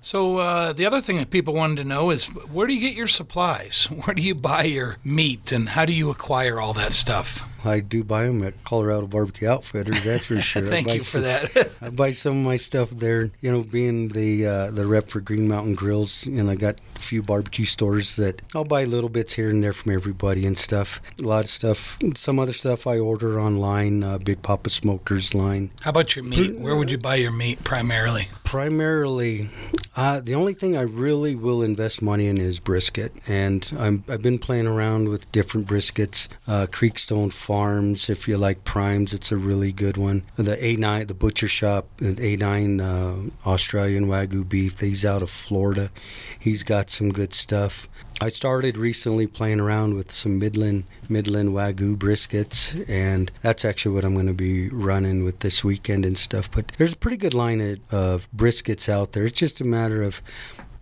So 0.00 0.38
uh, 0.38 0.72
the 0.72 0.86
other 0.86 1.00
thing 1.00 1.16
that 1.16 1.30
people 1.30 1.54
wanted 1.54 1.76
to 1.76 1.84
know 1.84 2.10
is 2.10 2.26
where 2.26 2.66
do 2.66 2.74
you 2.74 2.80
get 2.80 2.96
your 2.96 3.06
supplies? 3.06 3.86
Where 4.04 4.14
do 4.14 4.22
you 4.22 4.34
buy 4.34 4.64
your 4.64 4.98
meat, 5.04 5.52
and 5.52 5.68
how 5.68 5.84
do 5.84 5.92
you 5.92 6.10
acquire 6.10 6.60
all 6.60 6.74
that 6.74 6.92
stuff? 6.92 7.42
I 7.66 7.80
do 7.80 8.04
buy 8.04 8.26
them 8.26 8.42
at 8.42 8.62
colorado 8.64 9.06
barbecue 9.06 9.48
outfitters 9.48 10.02
that's 10.04 10.26
for 10.26 10.40
sure 10.40 10.64
I 10.66 10.70
Thank 10.70 10.92
you 10.94 10.98
for 11.00 11.20
some- 11.20 11.22
that. 11.22 11.70
I 11.80 11.90
buy 11.90 12.10
some 12.12 12.38
of 12.38 12.44
my 12.44 12.56
stuff 12.56 12.90
there. 12.90 13.30
You 13.40 13.52
know, 13.52 13.62
being 13.62 14.08
the 14.08 14.46
uh, 14.46 14.70
the 14.70 14.86
rep 14.86 15.08
for 15.08 15.20
Green 15.20 15.48
Mountain 15.48 15.74
Grills, 15.74 16.26
and 16.26 16.50
I 16.50 16.54
got 16.56 16.80
a 16.96 16.98
few 17.00 17.22
barbecue 17.22 17.64
stores 17.66 18.16
that 18.16 18.42
I'll 18.54 18.64
buy 18.64 18.84
little 18.84 19.08
bits 19.10 19.34
here 19.34 19.50
and 19.50 19.62
there 19.62 19.72
from 19.72 19.92
everybody 19.92 20.46
and 20.46 20.56
stuff. 20.56 21.00
A 21.18 21.22
lot 21.22 21.44
of 21.44 21.50
stuff. 21.50 21.98
Some 22.14 22.38
other 22.38 22.52
stuff 22.52 22.86
I 22.86 22.98
order 22.98 23.40
online. 23.40 24.02
Uh, 24.02 24.18
Big 24.18 24.42
Poppa 24.42 24.70
Smokers 24.70 25.34
line. 25.34 25.70
How 25.82 25.90
about 25.90 26.16
your 26.16 26.24
meat? 26.24 26.56
Where 26.58 26.76
would 26.76 26.90
you 26.90 26.98
buy 26.98 27.16
your 27.16 27.32
meat 27.32 27.62
primarily? 27.64 28.28
Primarily, 28.44 29.50
uh, 29.96 30.20
the 30.20 30.34
only 30.34 30.54
thing 30.54 30.76
I 30.76 30.82
really 30.82 31.34
will 31.34 31.62
invest 31.62 32.00
money 32.02 32.26
in 32.28 32.38
is 32.38 32.58
brisket, 32.60 33.12
and 33.26 33.70
I'm, 33.78 34.04
I've 34.08 34.22
been 34.22 34.38
playing 34.38 34.66
around 34.66 35.08
with 35.08 35.30
different 35.32 35.66
briskets. 35.68 36.28
Uh, 36.46 36.66
Creekstone 36.70 37.32
Farms, 37.54 38.10
if 38.10 38.26
you 38.26 38.36
like 38.36 38.64
primes, 38.64 39.12
it's 39.12 39.30
a 39.30 39.36
really 39.36 39.70
good 39.70 39.96
one. 39.96 40.24
The 40.34 40.56
A9, 40.56 41.06
the 41.06 41.14
butcher 41.14 41.46
shop, 41.46 41.86
the 41.98 42.12
A9 42.14 42.80
uh, 42.80 43.48
Australian 43.48 44.06
Wagyu 44.06 44.48
beef. 44.48 44.80
He's 44.80 45.04
out 45.04 45.22
of 45.22 45.30
Florida. 45.30 45.92
He's 46.36 46.64
got 46.64 46.90
some 46.90 47.12
good 47.12 47.32
stuff. 47.32 47.88
I 48.20 48.30
started 48.30 48.76
recently 48.76 49.28
playing 49.28 49.60
around 49.60 49.94
with 49.94 50.10
some 50.10 50.40
Midland 50.40 50.82
Midland 51.08 51.50
Wagyu 51.50 51.96
briskets, 51.96 52.84
and 52.88 53.30
that's 53.40 53.64
actually 53.64 53.94
what 53.94 54.04
I'm 54.04 54.14
going 54.14 54.26
to 54.26 54.32
be 54.32 54.68
running 54.70 55.22
with 55.22 55.38
this 55.38 55.62
weekend 55.62 56.04
and 56.04 56.18
stuff. 56.18 56.50
But 56.50 56.72
there's 56.76 56.94
a 56.94 56.96
pretty 56.96 57.18
good 57.18 57.34
line 57.34 57.60
of, 57.60 57.78
of 57.94 58.28
briskets 58.32 58.88
out 58.88 59.12
there. 59.12 59.26
It's 59.26 59.38
just 59.38 59.60
a 59.60 59.64
matter 59.64 60.02
of 60.02 60.20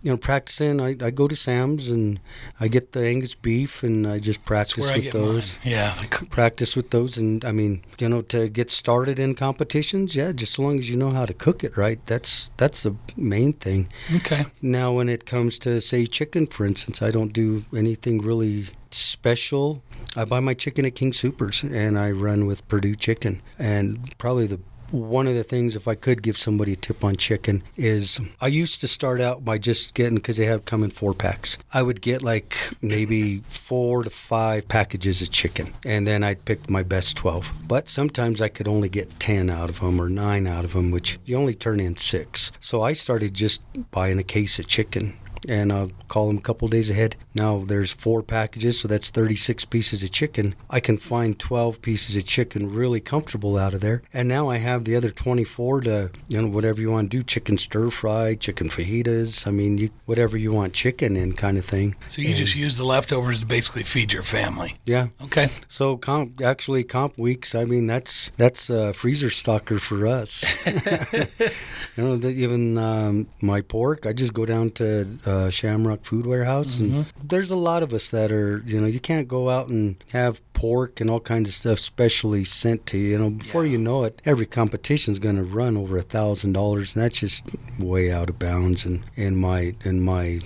you 0.03 0.11
know 0.11 0.17
practicing. 0.17 0.81
I, 0.81 0.97
I 1.01 1.11
go 1.11 1.29
to 1.29 1.37
Sam's 1.37 1.91
and 1.91 2.21
I 2.61 2.69
get 2.69 2.93
the 2.93 3.07
Angus 3.07 3.35
beef, 3.35 3.83
and 3.83 4.07
I 4.07 4.19
just 4.19 4.45
practice 4.45 4.91
with 4.91 5.13
those. 5.13 5.59
mine. 5.65 5.73
Yeah. 5.73 5.95
Practice 6.31 6.77
with 6.77 6.91
those, 6.91 7.17
and 7.17 7.45
I 7.45 7.53
mean, 7.53 7.83
you 7.99 8.09
know, 8.09 8.23
to 8.23 8.49
get 8.49 8.71
started 8.71 9.19
in 9.19 9.35
competitions, 9.35 10.15
yeah, 10.15 10.33
just 10.33 10.55
as 10.55 10.59
long 10.59 10.79
as 10.79 10.91
you 10.91 10.97
know 10.97 11.11
how 11.11 11.27
to 11.27 11.35
cook 11.35 11.65
it 11.65 11.77
right, 11.77 12.05
that's 12.07 12.51
that's 12.57 12.83
the 12.83 12.95
main 13.17 13.53
thing. 13.53 13.89
Okay. 14.17 14.47
Now, 14.61 14.93
when 14.93 15.09
it 15.09 15.27
comes 15.27 15.59
to 15.61 15.81
say 15.81 16.07
chicken, 16.07 16.47
for 16.47 16.67
instance, 16.67 17.03
I 17.03 17.11
don't 17.11 17.33
do 17.33 17.65
anything 17.75 18.21
really 18.21 18.67
special. 18.91 19.83
I 20.15 20.25
buy 20.25 20.41
my 20.41 20.55
chicken 20.55 20.85
at 20.85 20.95
King 20.95 21.13
Supers, 21.13 21.63
and 21.63 21.99
I 21.99 22.11
run 22.11 22.47
with 22.47 22.67
Perdue 22.69 22.97
Chicken. 22.97 23.41
And 23.59 24.17
probably 24.19 24.47
the 24.47 24.61
one 24.93 25.27
of 25.27 25.35
the 25.35 25.43
things, 25.43 25.75
if 25.75 25.89
I 25.89 25.95
could 25.95 26.23
give 26.23 26.37
somebody 26.37 26.75
a 26.75 26.77
tip 26.77 27.05
on 27.05 27.17
chicken, 27.17 27.63
is 27.77 28.21
I 28.41 28.47
used 28.47 28.81
to 28.83 28.89
start 28.89 29.21
out 29.21 29.45
by 29.45 29.59
just 29.59 29.95
getting 29.95 30.17
because 30.17 30.37
they 30.37 30.47
have 30.47 30.65
come 30.65 30.85
in 30.85 30.91
four 30.91 31.15
packs. 31.15 31.59
I 31.73 31.83
would 31.83 32.01
get 32.01 32.23
like 32.23 32.57
maybe 32.81 33.39
four 33.49 34.03
to 34.03 34.11
five 34.11 34.69
packages 34.69 35.23
of 35.23 35.31
chicken, 35.31 35.73
and 35.85 36.07
then 36.07 36.23
I'd 36.23 36.45
pick 36.45 36.69
my 36.69 36.83
best 36.83 37.17
twelve. 37.17 37.51
But 37.67 37.89
sometimes 37.89 38.41
I 38.41 38.49
could 38.49 38.69
only 38.69 38.89
get 38.89 39.19
ten 39.19 39.51
out 39.51 39.71
of 39.71 39.81
them 39.81 40.01
or 40.01 40.09
nine 40.09 40.47
out 40.47 40.65
of 40.65 40.75
them, 40.75 40.91
which 40.91 41.19
you 41.25 41.37
only 41.37 41.55
turn 41.55 41.81
in 41.81 41.97
six. 41.97 42.53
So 42.61 42.83
I 42.83 42.93
started 42.93 43.35
just 43.35 43.63
buying 43.91 44.19
a 44.19 44.25
case 44.25 44.59
of 44.59 44.67
chicken 44.67 45.17
and 45.49 45.73
I'll 45.73 45.91
call 46.09 46.29
them 46.29 46.39
a 46.39 46.43
couple 46.43 46.69
days 46.69 46.91
ahead. 46.91 47.17
Now 47.35 47.65
there's 47.67 47.93
four 47.93 48.23
packages, 48.23 48.81
so 48.81 48.89
that's 48.89 49.11
36 49.11 49.65
pieces 49.67 50.03
of 50.03 50.11
chicken. 50.11 50.55
I 50.71 50.81
can 50.81 50.97
find 50.97 51.39
12 51.39 51.83
pieces 51.83 52.17
of 52.17 52.27
chicken 52.27 52.73
really 52.73 53.01
comfortable 53.01 53.57
out 53.57 53.75
of 53.75 53.81
there. 53.81 54.03
And 54.13 54.29
now 54.29 54.49
I 54.51 54.59
have 54.59 54.85
the 54.85 54.97
other 54.97 55.11
24 55.11 55.83
to, 55.83 56.11
you 56.29 56.41
know, 56.41 56.49
whatever 56.49 56.81
you 56.81 56.91
want 56.91 57.11
to 57.11 57.17
do, 57.17 57.23
chicken 57.23 57.57
stir 57.57 57.91
fry, 57.91 58.35
chicken 58.35 58.69
fajitas. 58.69 59.47
I 59.47 59.51
mean, 59.51 59.79
you, 59.79 59.91
whatever 60.07 60.37
you 60.37 60.53
want 60.53 60.75
chicken 60.75 61.17
in 61.17 61.33
kind 61.33 61.59
of 61.59 61.65
thing. 61.65 61.97
So 62.09 62.23
you 62.23 62.35
just 62.35 62.55
use 62.55 62.77
the 62.77 62.85
leftovers 62.85 63.41
to 63.41 63.47
basically 63.47 63.85
feed 63.85 64.13
your 64.13 64.23
family. 64.23 64.77
Yeah. 64.85 65.09
Okay. 65.23 65.49
So 65.69 65.97
comp, 65.97 66.41
actually 66.43 66.85
comp 66.85 67.19
weeks, 67.19 67.55
I 67.55 67.65
mean, 67.65 67.87
that's 67.87 68.31
that's 68.37 68.71
a 68.71 68.93
freezer 68.93 69.29
stocker 69.29 69.81
for 69.81 70.07
us. 70.07 70.45
you 71.97 72.05
know, 72.05 72.29
even 72.29 72.79
um, 72.79 73.29
my 73.41 73.61
pork, 73.61 74.07
I 74.07 74.13
just 74.13 74.35
go 74.35 74.45
down 74.45 74.71
to 74.71 75.19
uh, 75.25 75.32
uh, 75.33 75.51
Shamrock 75.51 76.05
Food 76.05 76.27
Warehouse, 76.27 76.77
Mm-hmm. 76.77 76.95
and 76.95 77.07
there's 77.23 77.51
a 77.51 77.57
lot 77.57 77.83
of 77.83 77.93
us 77.93 78.09
that 78.11 78.31
are, 78.33 78.63
you 78.67 78.81
know, 78.81 78.87
you 78.87 79.01
can't 79.01 79.27
go 79.29 79.49
out 79.49 79.69
and 79.69 79.97
have 80.13 80.41
pork 80.53 81.01
and 81.01 81.09
all 81.11 81.21
kinds 81.21 81.49
of 81.49 81.55
stuff 81.55 81.79
specially 81.79 82.45
sent 82.45 82.87
to 82.87 82.99
you. 82.99 83.09
You 83.13 83.19
know, 83.19 83.31
before 83.31 83.65
Yeah. 83.65 83.73
you 83.73 83.79
know 83.79 84.05
it, 84.05 84.21
every 84.25 84.47
competition's 84.47 85.19
going 85.19 85.37
to 85.37 85.43
run 85.45 85.77
over 85.77 85.97
a 85.97 86.03
thousand 86.03 86.53
dollars, 86.53 86.95
and 86.95 87.05
that's 87.05 87.19
just 87.21 87.51
way 87.79 88.13
out 88.13 88.29
of 88.31 88.39
bounds. 88.39 88.85
And 88.85 89.03
in 89.17 89.37
my 89.37 89.75
in 89.85 90.03
my 90.03 90.41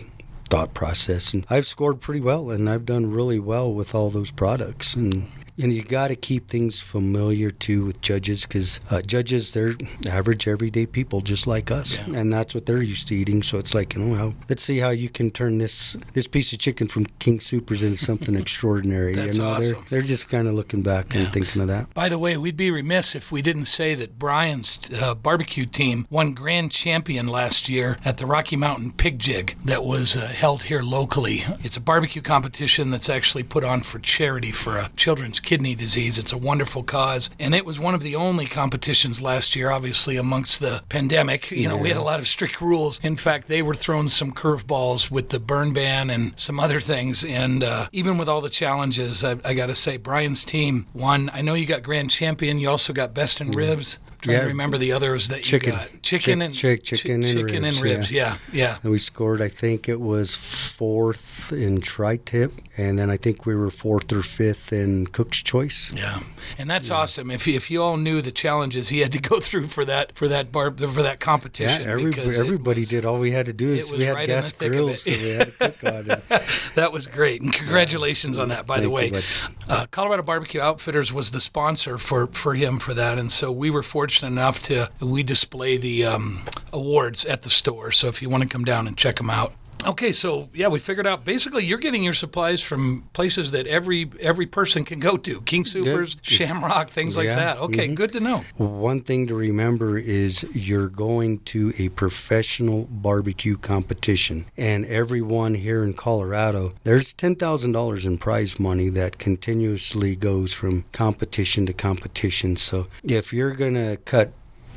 thought 0.49 0.75
process, 0.75 1.35
and 1.35 1.45
I've 1.51 1.67
scored 1.67 2.01
pretty 2.01 2.21
well, 2.21 2.51
and 2.51 2.69
I've 2.71 2.87
done 2.87 3.11
really 3.11 3.39
well 3.41 3.73
with 3.73 3.95
all 3.95 4.11
those 4.11 4.31
products, 4.31 4.95
and. 4.95 5.27
And 5.59 5.73
you 5.73 5.83
got 5.83 6.09
to 6.09 6.17
keep 6.17 6.49
things 6.49 6.81
familiar 6.81 7.51
too 7.51 7.87
with 7.87 8.01
judges 8.03 8.43
because 8.45 8.81
uh, 8.91 9.01
judges, 9.03 9.53
they're 9.53 9.75
average, 10.09 10.47
everyday 10.47 10.85
people 10.87 11.21
just 11.23 11.47
like 11.47 11.71
us, 11.71 11.97
Yeah. 11.97 12.19
and 12.19 12.33
that's 12.33 12.55
what 12.55 12.67
they're 12.67 12.83
used 12.83 13.09
to 13.09 13.15
eating. 13.17 13.43
So 13.43 13.57
it's 13.59 13.75
like, 13.75 13.95
you 13.95 14.03
know, 14.03 14.15
how, 14.15 14.35
let's 14.49 14.63
see 14.63 14.79
how 14.79 14.91
you 14.91 15.09
can 15.09 15.31
turn 15.31 15.59
this 15.59 15.97
this 16.13 16.27
piece 16.27 16.53
of 16.53 16.59
chicken 16.59 16.89
from 16.89 17.07
King 17.21 17.41
Supers 17.41 17.83
into 17.83 17.97
something 17.97 18.37
extraordinary. 18.45 19.15
That's 19.15 19.37
you 19.39 19.43
know, 19.43 19.51
awesome. 19.51 19.73
they're 19.89 20.01
they're 20.01 20.03
just 20.07 20.29
kind 20.29 20.47
of 20.47 20.55
looking 20.55 20.83
back 20.83 21.15
Yeah. 21.15 21.21
and 21.23 21.33
thinking 21.33 21.63
of 21.63 21.69
that. 21.69 21.93
By 21.95 22.09
the 22.11 22.19
way, 22.19 22.37
we'd 22.37 22.57
be 22.57 22.71
remiss 22.71 23.15
if 23.15 23.33
we 23.33 23.41
didn't 23.41 23.67
say 23.67 23.95
that 23.95 24.19
Brian's 24.19 24.79
uh, 25.01 25.15
barbecue 25.15 25.65
team 25.67 26.07
won 26.11 26.33
grand 26.35 26.71
champion 26.71 27.27
last 27.29 27.69
year 27.69 27.97
at 28.05 28.19
the 28.19 28.27
Rocky 28.27 28.57
Mountain 28.57 28.93
Pig 28.93 29.19
Jig 29.19 29.57
that 29.65 29.83
was 29.85 30.17
uh, 30.17 30.21
held 30.27 30.65
here 30.65 30.83
locally. 30.83 31.45
It's 31.63 31.77
a 31.79 31.81
barbecue 31.81 32.21
competition 32.23 32.91
that's 32.91 33.09
actually 33.09 33.43
put 33.45 33.65
on 33.65 33.81
for 33.81 33.99
charity 33.99 34.53
for 34.53 34.77
a 34.77 34.91
children's 34.97 35.41
kidney 35.47 35.75
disease. 35.75 36.19
It's 36.19 36.33
a 36.33 36.37
wonderful 36.39 36.83
cause, 36.83 37.31
and 37.39 37.55
it 37.55 37.65
was 37.65 37.81
one 37.81 37.95
of 37.95 38.03
the 38.03 38.17
only 38.17 38.45
competitions 38.47 39.23
last 39.23 39.57
year, 39.57 39.71
obviously, 39.71 40.17
amongst 40.17 40.61
the 40.61 40.83
pandemic. 40.91 41.51
You 41.51 41.69
know, 41.69 41.77
we 41.79 41.89
had 41.89 41.97
a 41.97 42.03
lot 42.03 42.19
of 42.19 42.29
strict 42.29 42.61
rules. 42.61 43.01
In 43.03 43.17
fact, 43.17 43.49
they 43.49 43.63
were 43.63 43.75
throwing 43.75 44.09
some 44.11 44.33
curveballs 44.33 45.11
with 45.11 45.31
the 45.31 45.41
burn 45.41 45.73
ban 45.73 46.11
and 46.11 46.39
some 46.39 46.61
other 46.61 46.81
things. 46.81 47.25
And 47.25 47.63
uh, 47.65 47.87
even 47.93 48.19
with 48.19 48.29
all 48.29 48.41
the 48.41 48.51
challenges, 48.51 49.25
I, 49.25 49.37
I 49.45 49.55
got 49.55 49.67
to 49.67 49.75
say, 49.75 49.97
Brian's 49.97 50.45
team 50.45 50.87
won. 50.93 51.31
I 51.33 51.41
know 51.41 51.55
you 51.55 51.65
got 51.67 51.83
grand 51.83 52.11
champion. 52.11 52.59
You 52.59 52.69
also 52.69 52.93
got 52.93 53.15
best 53.15 53.41
in 53.41 53.53
ribs. 53.53 53.99
I'm 54.11 54.19
trying 54.21 54.41
to 54.41 54.47
remember 54.47 54.79
the 54.79 54.93
others 54.93 55.29
that 55.29 55.43
Chicken. 55.45 55.73
you 55.73 55.79
got. 55.79 56.03
Chicken 56.03 56.41
Chick- 56.41 56.43
and 56.43 56.55
chick- 56.55 56.83
chicken 56.85 57.23
and 57.23 57.39
chicken 57.39 57.65
and 57.65 57.77
ribs, 57.77 57.83
ribs. 57.83 58.13
Yeah, 58.13 58.39
yeah. 58.53 58.79
And 58.83 58.91
we 58.91 58.99
scored, 58.99 59.41
I 59.41 59.49
think 59.49 59.89
it 59.89 60.01
was 60.01 60.35
fourth 60.35 61.53
in 61.53 61.81
tri-tip, 61.81 62.53
and 62.77 62.99
then 62.99 63.11
I 63.11 63.17
think 63.17 63.47
we 63.47 63.55
were 63.55 63.71
fourth 63.71 64.13
or 64.13 64.23
fifth 64.23 64.73
in 64.73 65.07
Cook's 65.07 65.43
Choice. 65.43 65.93
Yeah, 65.95 66.21
and 66.59 66.69
that's 66.69 66.91
awesome. 66.91 67.31
If 67.31 67.47
you, 67.47 67.55
if 67.55 67.71
you 67.71 67.83
all 67.83 67.97
knew 67.97 68.21
the 68.21 68.31
challenges 68.33 68.89
he 68.91 69.01
had 69.01 69.13
to 69.13 69.21
go 69.31 69.41
through 69.41 69.67
for 69.69 69.85
that 69.85 70.15
for 70.15 70.29
that 70.29 70.53
bar 70.53 70.71
for 70.73 71.03
that 71.03 71.21
competition, 71.21 71.83
Yeah, 71.83 71.93
every, 71.93 72.13
everybody 72.37 72.81
was- 72.81 72.91
did. 72.91 73.07
All 73.07 73.19
we 73.19 73.31
had 73.31 73.47
to 73.47 73.53
do 73.53 73.71
is 73.71 73.91
we 73.91 74.05
had 74.05 74.15
right 74.15 74.27
gas 74.27 74.53
grills, 74.53 75.03
so 75.03 75.11
we 75.11 75.29
had 75.31 75.47
to 75.47 75.53
cook 75.53 75.85
on 75.85 76.11
it. 76.11 76.23
That 76.77 76.93
was 76.93 77.07
great, 77.07 77.41
and 77.41 77.53
congratulations 77.53 78.37
on 78.37 78.49
that. 78.49 78.67
By 78.67 78.81
the 78.81 78.91
way, 78.91 79.09
you, 79.11 79.21
uh, 79.67 79.87
Colorado 79.91 80.23
Barbecue 80.23 80.61
Outfitters 80.61 81.11
was 81.13 81.31
the 81.31 81.41
sponsor 81.41 81.97
for 81.97 82.27
for 82.29 82.55
him 82.55 82.79
for 82.79 82.93
that, 82.93 83.19
and 83.19 83.33
so 83.33 83.51
we 83.51 83.71
were 83.71 83.83
fortunate 83.83 84.29
enough 84.29 84.61
to 84.65 84.91
we 85.01 85.23
display 85.23 85.79
the 85.79 86.05
um, 86.05 86.43
awards 86.75 87.25
at 87.25 87.43
the 87.43 87.51
store. 87.51 87.93
So 87.93 88.09
if 88.09 88.21
you 88.21 88.29
want 88.29 88.43
to 88.43 88.49
come 88.49 88.65
down 88.65 88.87
and 88.87 88.97
check 88.97 89.17
them 89.17 89.31
out. 89.31 89.55
Okay, 89.87 90.11
so 90.11 90.49
yeah, 90.53 90.67
we 90.67 90.81
figured 90.81 91.07
out 91.07 91.25
basically 91.25 91.65
you're 91.65 91.79
getting 91.79 92.03
your 92.03 92.13
supplies 92.13 92.61
from 92.61 93.09
places 93.13 93.53
that 93.53 93.69
every 93.69 94.11
every 94.21 94.47
person 94.47 94.85
can 94.85 94.99
go 94.99 95.17
to, 95.17 95.41
King 95.43 95.65
Supers, 95.65 96.17
Shamrock, 96.23 96.91
things 96.91 97.17
like 97.17 97.27
Yeah, 97.27 97.37
that. 97.37 97.59
Okay, 97.59 97.87
mm-hmm. 97.87 97.95
good 97.95 98.13
to 98.13 98.21
know. 98.21 98.45
One 98.57 99.01
thing 99.01 99.29
to 99.29 99.35
remember 99.37 99.97
is 99.97 100.45
you're 100.55 100.89
going 100.89 101.39
to 101.41 101.73
a 101.79 101.91
professional 101.91 102.85
barbecue 102.91 103.57
competition, 103.57 104.47
and 104.57 104.85
everyone 104.87 105.55
here 105.55 105.85
in 105.85 105.95
Colorado, 105.95 106.75
there's 106.83 107.15
$10,000 107.15 108.07
in 108.07 108.19
prize 108.19 108.59
money 108.59 108.89
that 108.89 109.19
continuously 109.19 110.17
goes 110.17 110.53
from 110.53 110.85
competition 110.93 111.65
to 111.67 111.73
competition. 111.73 112.57
So 112.57 112.89
if 113.05 113.33
you're 113.33 113.55
going 113.55 113.75
to 113.75 113.99
cut 114.05 114.33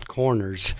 corners, 0.08 0.76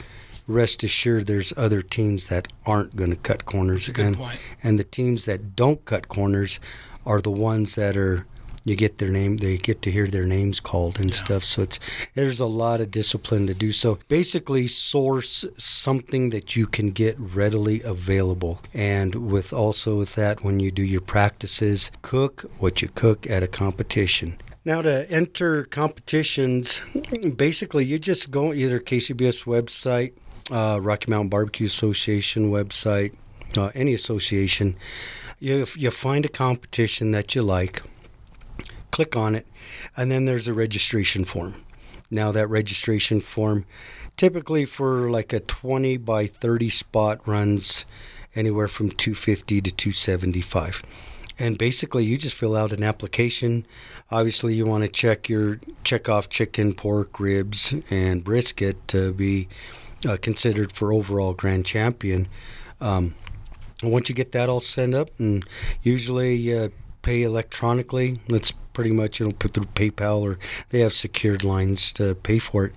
rest 0.50 0.84
assured 0.84 1.28
there's 1.28 1.54
other 1.56 1.82
teams 1.82 2.28
that 2.28 2.48
aren't 2.66 2.96
going 2.96 3.12
to 3.12 3.16
cut 3.16 3.46
corners. 3.46 3.88
That's 3.88 3.90
a 3.90 3.94
good 3.94 4.06
and, 4.08 4.18
point. 4.18 4.40
And 4.64 4.80
the 4.80 4.84
teams 4.84 5.26
that 5.26 5.56
don't 5.56 5.86
cut 5.86 6.10
corners 6.10 6.60
are 7.06 7.22
the 7.22 7.32
ones 7.32 7.76
that 7.76 7.96
are 7.96 8.26
you 8.66 8.76
get 8.76 8.98
their 8.98 9.10
name 9.10 9.38
they 9.38 9.58
get 9.58 9.82
to 9.82 9.92
hear 9.92 10.06
their 10.08 10.26
names 10.26 10.60
called 10.60 11.00
and 11.00 11.14
stuff. 11.14 11.44
So 11.44 11.64
it's 11.64 11.80
there's 12.14 12.40
a 12.40 12.46
lot 12.46 12.82
of 12.82 12.92
discipline 12.92 13.48
to 13.48 13.54
do. 13.54 13.72
So 13.72 14.00
basically 14.10 14.68
source 14.68 15.46
something 15.58 16.30
that 16.32 16.56
you 16.56 16.68
can 16.68 16.92
get 16.92 17.18
readily 17.20 17.82
available. 17.82 18.62
And 18.74 19.32
with 19.32 19.54
also 19.54 19.98
with 19.98 20.16
that 20.16 20.44
when 20.44 20.60
you 20.60 20.72
do 20.72 20.84
your 20.84 21.02
practices 21.02 21.90
cook 22.02 22.46
what 22.60 22.82
you 22.82 22.90
cook 22.90 23.30
at 23.30 23.44
a 23.44 23.48
competition. 23.48 24.38
Now 24.66 24.82
to 24.82 25.10
enter 25.10 25.64
competitions 25.64 26.82
basically 27.36 27.86
you 27.86 27.98
just 27.98 28.30
go 28.30 28.54
either 28.54 28.80
kcbs 28.80 29.46
website 29.46 30.14
uh, 30.52 30.80
rocky 30.82 31.10
mountain 31.10 31.30
barbecue 31.30 31.68
association 31.68 32.52
website 32.52 33.16
uh, 33.58 33.72
any 33.74 33.94
association 33.94 34.76
you, 35.40 35.66
you 35.76 35.92
find 35.92 36.26
a 36.26 36.30
competition 36.30 37.12
that 37.12 37.34
you 37.34 37.42
like 37.42 37.82
click 39.00 39.16
on 39.16 39.34
it, 39.34 39.48
and 39.96 40.12
then 40.12 40.26
there's 40.26 40.50
a 40.50 40.54
registration 40.54 41.24
form. 41.24 41.64
Now, 42.12 42.34
that 42.34 42.48
registration 42.48 43.22
form, 43.22 43.66
typically 44.18 44.66
for 44.66 45.10
like 45.10 45.32
a 45.32 45.40
20 45.40 45.96
by 45.96 46.28
30 46.28 46.70
spot, 46.70 47.26
runs 47.26 47.86
anywhere 48.36 48.68
from 48.68 48.90
250 48.90 49.62
to 49.62 49.72
275. 49.72 50.84
And 51.38 51.58
basically, 51.58 52.04
you 52.04 52.18
just 52.18 52.36
fill 52.36 52.58
out 52.58 52.74
an 52.74 52.84
application. 52.84 53.66
Obviously, 54.12 54.54
you 54.56 54.66
want 54.66 54.84
to 54.84 54.90
check 54.90 55.30
your 55.30 55.62
check 55.86 56.10
off 56.10 56.28
chicken, 56.28 56.74
pork, 56.74 57.22
ribs, 57.22 57.74
and 57.90 58.22
brisket 58.22 58.86
to 58.90 59.14
be 59.14 59.48
uh, 60.08 60.18
considered 60.22 60.72
for 60.72 60.94
overall 60.94 61.34
grand 61.34 61.66
champion. 61.66 62.28
Um, 62.82 63.16
once 63.84 64.10
you 64.10 64.16
get 64.16 64.32
that 64.34 64.50
all 64.50 64.60
sent 64.60 64.94
up, 64.94 65.10
and 65.20 65.46
usually 65.82 66.36
you 66.36 66.72
pay 67.02 67.24
electronically, 67.24 68.20
that's 68.28 68.52
pretty 68.74 68.92
much 68.92 69.20
you 69.20 69.26
know 69.28 69.32
put 69.32 69.54
through 69.54 69.66
PayPal 69.66 70.22
or 70.22 70.38
they 70.70 70.80
have 70.80 70.94
secured 70.94 71.44
lines 71.44 71.92
to 71.94 72.16
pay 72.16 72.40
for 72.40 72.66
it. 72.66 72.74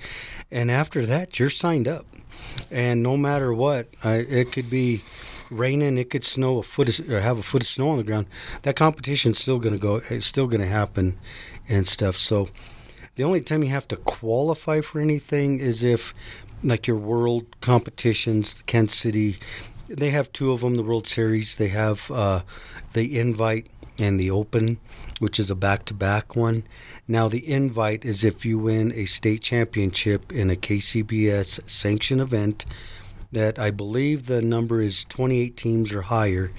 And 0.51 0.71
after 0.71 1.07
that, 1.07 1.39
you're 1.39 1.51
signed 1.51 1.89
up. 1.89 2.07
And 2.71 3.03
no 3.03 3.17
matter 3.17 3.53
what, 3.53 3.89
uh, 4.05 4.23
it 4.29 4.53
could 4.53 4.69
be 4.69 5.03
raining, 5.51 5.99
it 5.99 6.11
could 6.11 6.25
snow 6.25 6.59
a 6.59 6.63
foot 6.63 6.99
of, 6.99 7.11
or 7.11 7.21
have 7.21 7.39
a 7.39 7.43
foot 7.43 7.63
of 7.63 7.69
snow 7.69 7.91
on 7.91 7.99
the 7.99 8.05
ground. 8.05 8.27
That 8.63 8.77
competition's 8.77 9.39
still 9.39 9.59
gonna 9.59 9.79
go. 9.79 10.01
It's 10.09 10.27
still 10.27 10.47
gonna 10.47 10.67
happen, 10.67 11.19
and 11.69 11.87
stuff. 11.87 12.17
So 12.17 12.49
the 13.17 13.25
only 13.25 13.41
time 13.41 13.63
you 13.63 13.71
have 13.71 13.89
to 13.89 13.97
qualify 13.97 14.81
for 14.81 15.01
anything 15.01 15.61
is 15.61 15.85
if, 15.85 16.15
like 16.63 16.87
your 16.87 16.97
world 16.97 17.61
competitions, 17.61 18.55
the 18.55 18.63
Kansas 18.65 18.99
City, 18.99 19.37
they 19.89 20.11
have 20.11 20.33
two 20.33 20.53
of 20.53 20.61
them. 20.61 20.77
The 20.77 20.83
World 20.83 21.07
Series, 21.07 21.57
they 21.57 21.69
have 21.69 22.11
uh, 22.11 22.43
the 22.93 23.19
Invite 23.19 23.69
and 23.99 24.19
the 24.19 24.31
Open, 24.31 24.79
which 25.19 25.39
is 25.39 25.51
a 25.51 25.55
back-to-back 25.55 26.35
one. 26.35 26.65
Now 27.07 27.29
the 27.29 27.47
Invite 27.47 28.05
is 28.05 28.25
if 28.25 28.45
you 28.45 28.59
win 28.59 28.93
a 28.93 29.05
state 29.05 29.43
championship 29.43 30.33
in 30.33 30.51
a 30.51 30.57
KCBS 30.57 31.69
sanctioned 31.69 32.21
event. 32.21 32.65
That 33.31 33.59
I 33.59 33.71
believe 33.71 34.27
the 34.27 34.43
number 34.43 34.83
is 34.83 35.07
28 35.07 35.57
teams 35.57 35.93
or 35.95 36.03
higher, 36.03 36.53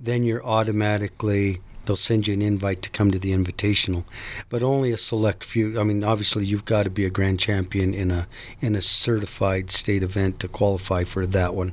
then 0.00 0.24
you're 0.24 0.44
automatically 0.44 1.60
they'll 1.88 1.96
send 1.96 2.26
you 2.26 2.34
an 2.34 2.42
invite 2.42 2.82
to 2.82 2.90
come 2.90 3.10
to 3.10 3.18
the 3.18 3.32
invitational 3.32 4.04
but 4.48 4.62
only 4.62 4.92
a 4.92 4.96
select 4.96 5.42
few 5.42 5.80
i 5.80 5.82
mean 5.82 6.04
obviously 6.04 6.44
you've 6.44 6.64
got 6.64 6.84
to 6.84 6.90
be 6.90 7.04
a 7.04 7.10
grand 7.10 7.40
champion 7.40 7.94
in 7.94 8.10
a 8.10 8.28
in 8.60 8.76
a 8.76 8.80
certified 8.82 9.70
state 9.70 10.02
event 10.02 10.38
to 10.38 10.46
qualify 10.46 11.02
for 11.02 11.26
that 11.26 11.54
one 11.54 11.72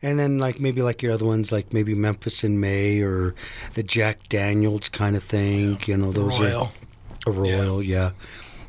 and 0.00 0.18
then 0.18 0.38
like 0.38 0.60
maybe 0.60 0.80
like 0.80 1.02
your 1.02 1.12
other 1.12 1.26
ones 1.26 1.50
like 1.50 1.72
maybe 1.72 1.94
memphis 1.94 2.44
in 2.44 2.60
may 2.60 3.02
or 3.02 3.34
the 3.74 3.82
jack 3.82 4.28
daniels 4.28 4.88
kind 4.88 5.16
of 5.16 5.22
thing 5.22 5.78
you 5.86 5.96
know 5.96 6.12
those 6.12 6.38
Royal. 6.38 6.72
are 7.26 7.32
a 7.32 7.32
royal 7.32 7.82
yeah. 7.82 8.12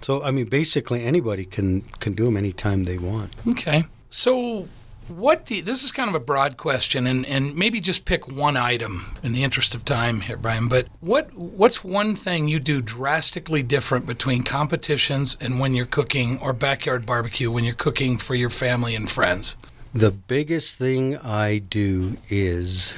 so 0.01 0.23
i 0.23 0.31
mean 0.31 0.45
basically 0.45 1.03
anybody 1.03 1.45
can 1.45 1.81
can 1.99 2.13
do 2.13 2.25
them 2.25 2.35
anytime 2.35 2.83
they 2.83 2.97
want 2.97 3.31
Okay. 3.47 3.85
So, 4.15 4.69
what 5.07 5.45
do 5.45 5.55
you, 5.55 5.61
this 5.61 5.83
is 5.83 5.91
kind 5.91 6.09
of 6.09 6.15
a 6.15 6.19
broad 6.19 6.57
question, 6.57 7.07
and, 7.07 7.25
and 7.25 7.55
maybe 7.55 7.79
just 7.79 8.05
pick 8.05 8.27
one 8.27 8.57
item 8.57 9.17
in 9.23 9.33
the 9.33 9.43
interest 9.43 9.75
of 9.75 9.85
time 9.85 10.21
here, 10.21 10.37
Brian. 10.37 10.67
But 10.67 10.87
what 10.99 11.33
what's 11.33 11.83
one 11.83 12.15
thing 12.15 12.47
you 12.47 12.59
do 12.59 12.81
drastically 12.81 13.63
different 13.63 14.05
between 14.05 14.43
competitions 14.43 15.37
and 15.39 15.59
when 15.59 15.73
you're 15.73 15.85
cooking 15.85 16.39
or 16.39 16.53
backyard 16.53 17.05
barbecue 17.05 17.51
when 17.51 17.63
you're 17.63 17.73
cooking 17.73 18.17
for 18.17 18.35
your 18.35 18.49
family 18.49 18.95
and 18.95 19.09
friends? 19.09 19.57
The 19.93 20.11
biggest 20.11 20.77
thing 20.77 21.17
I 21.17 21.59
do 21.59 22.17
is 22.29 22.97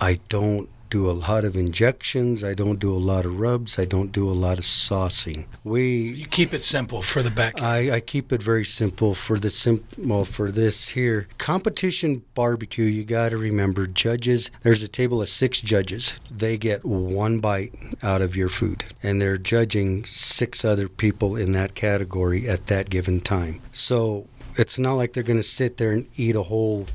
I 0.00 0.20
don't 0.28 0.68
do 0.90 1.10
a 1.10 1.12
lot 1.12 1.44
of 1.44 1.56
injections. 1.56 2.42
I 2.44 2.54
don't 2.54 2.78
do 2.78 2.92
a 2.92 2.98
lot 2.98 3.24
of 3.24 3.40
rubs. 3.40 3.78
I 3.78 3.84
don't 3.84 4.12
do 4.12 4.28
a 4.28 4.32
lot 4.32 4.58
of 4.58 4.64
saucing. 4.64 5.46
We 5.64 5.82
You 6.12 6.26
keep 6.26 6.54
it 6.54 6.62
simple 6.62 7.02
for 7.02 7.22
the 7.22 7.30
back. 7.30 7.62
I, 7.62 7.96
I 7.96 8.00
keep 8.00 8.32
it 8.32 8.42
very 8.42 8.64
simple 8.64 9.14
for 9.14 9.38
the 9.38 9.50
sim 9.50 9.84
well 9.98 10.24
for 10.24 10.50
this 10.50 10.88
here 10.90 11.28
competition 11.38 12.22
barbecue. 12.34 12.84
You 12.84 13.04
got 13.04 13.30
to 13.30 13.38
remember 13.38 13.86
judges. 13.86 14.50
There's 14.62 14.82
a 14.82 14.88
table 14.88 15.22
of 15.22 15.28
six 15.28 15.60
judges. 15.60 16.18
They 16.30 16.56
get 16.58 16.84
one 16.84 17.38
bite 17.40 17.74
out 18.02 18.22
of 18.22 18.36
your 18.36 18.48
food, 18.48 18.84
and 19.02 19.20
they're 19.20 19.38
judging 19.38 20.04
six 20.04 20.64
other 20.64 20.88
people 20.88 21.36
in 21.36 21.52
that 21.52 21.74
category 21.74 22.48
at 22.48 22.66
that 22.66 22.90
given 22.90 23.20
time. 23.20 23.60
So 23.72 24.28
it's 24.56 24.78
not 24.78 24.94
like 24.94 25.12
they're 25.12 25.22
going 25.22 25.38
to 25.38 25.42
sit 25.42 25.76
there 25.76 25.92
and 25.92 26.06
eat 26.16 26.36
a 26.36 26.44
whole 26.44 26.86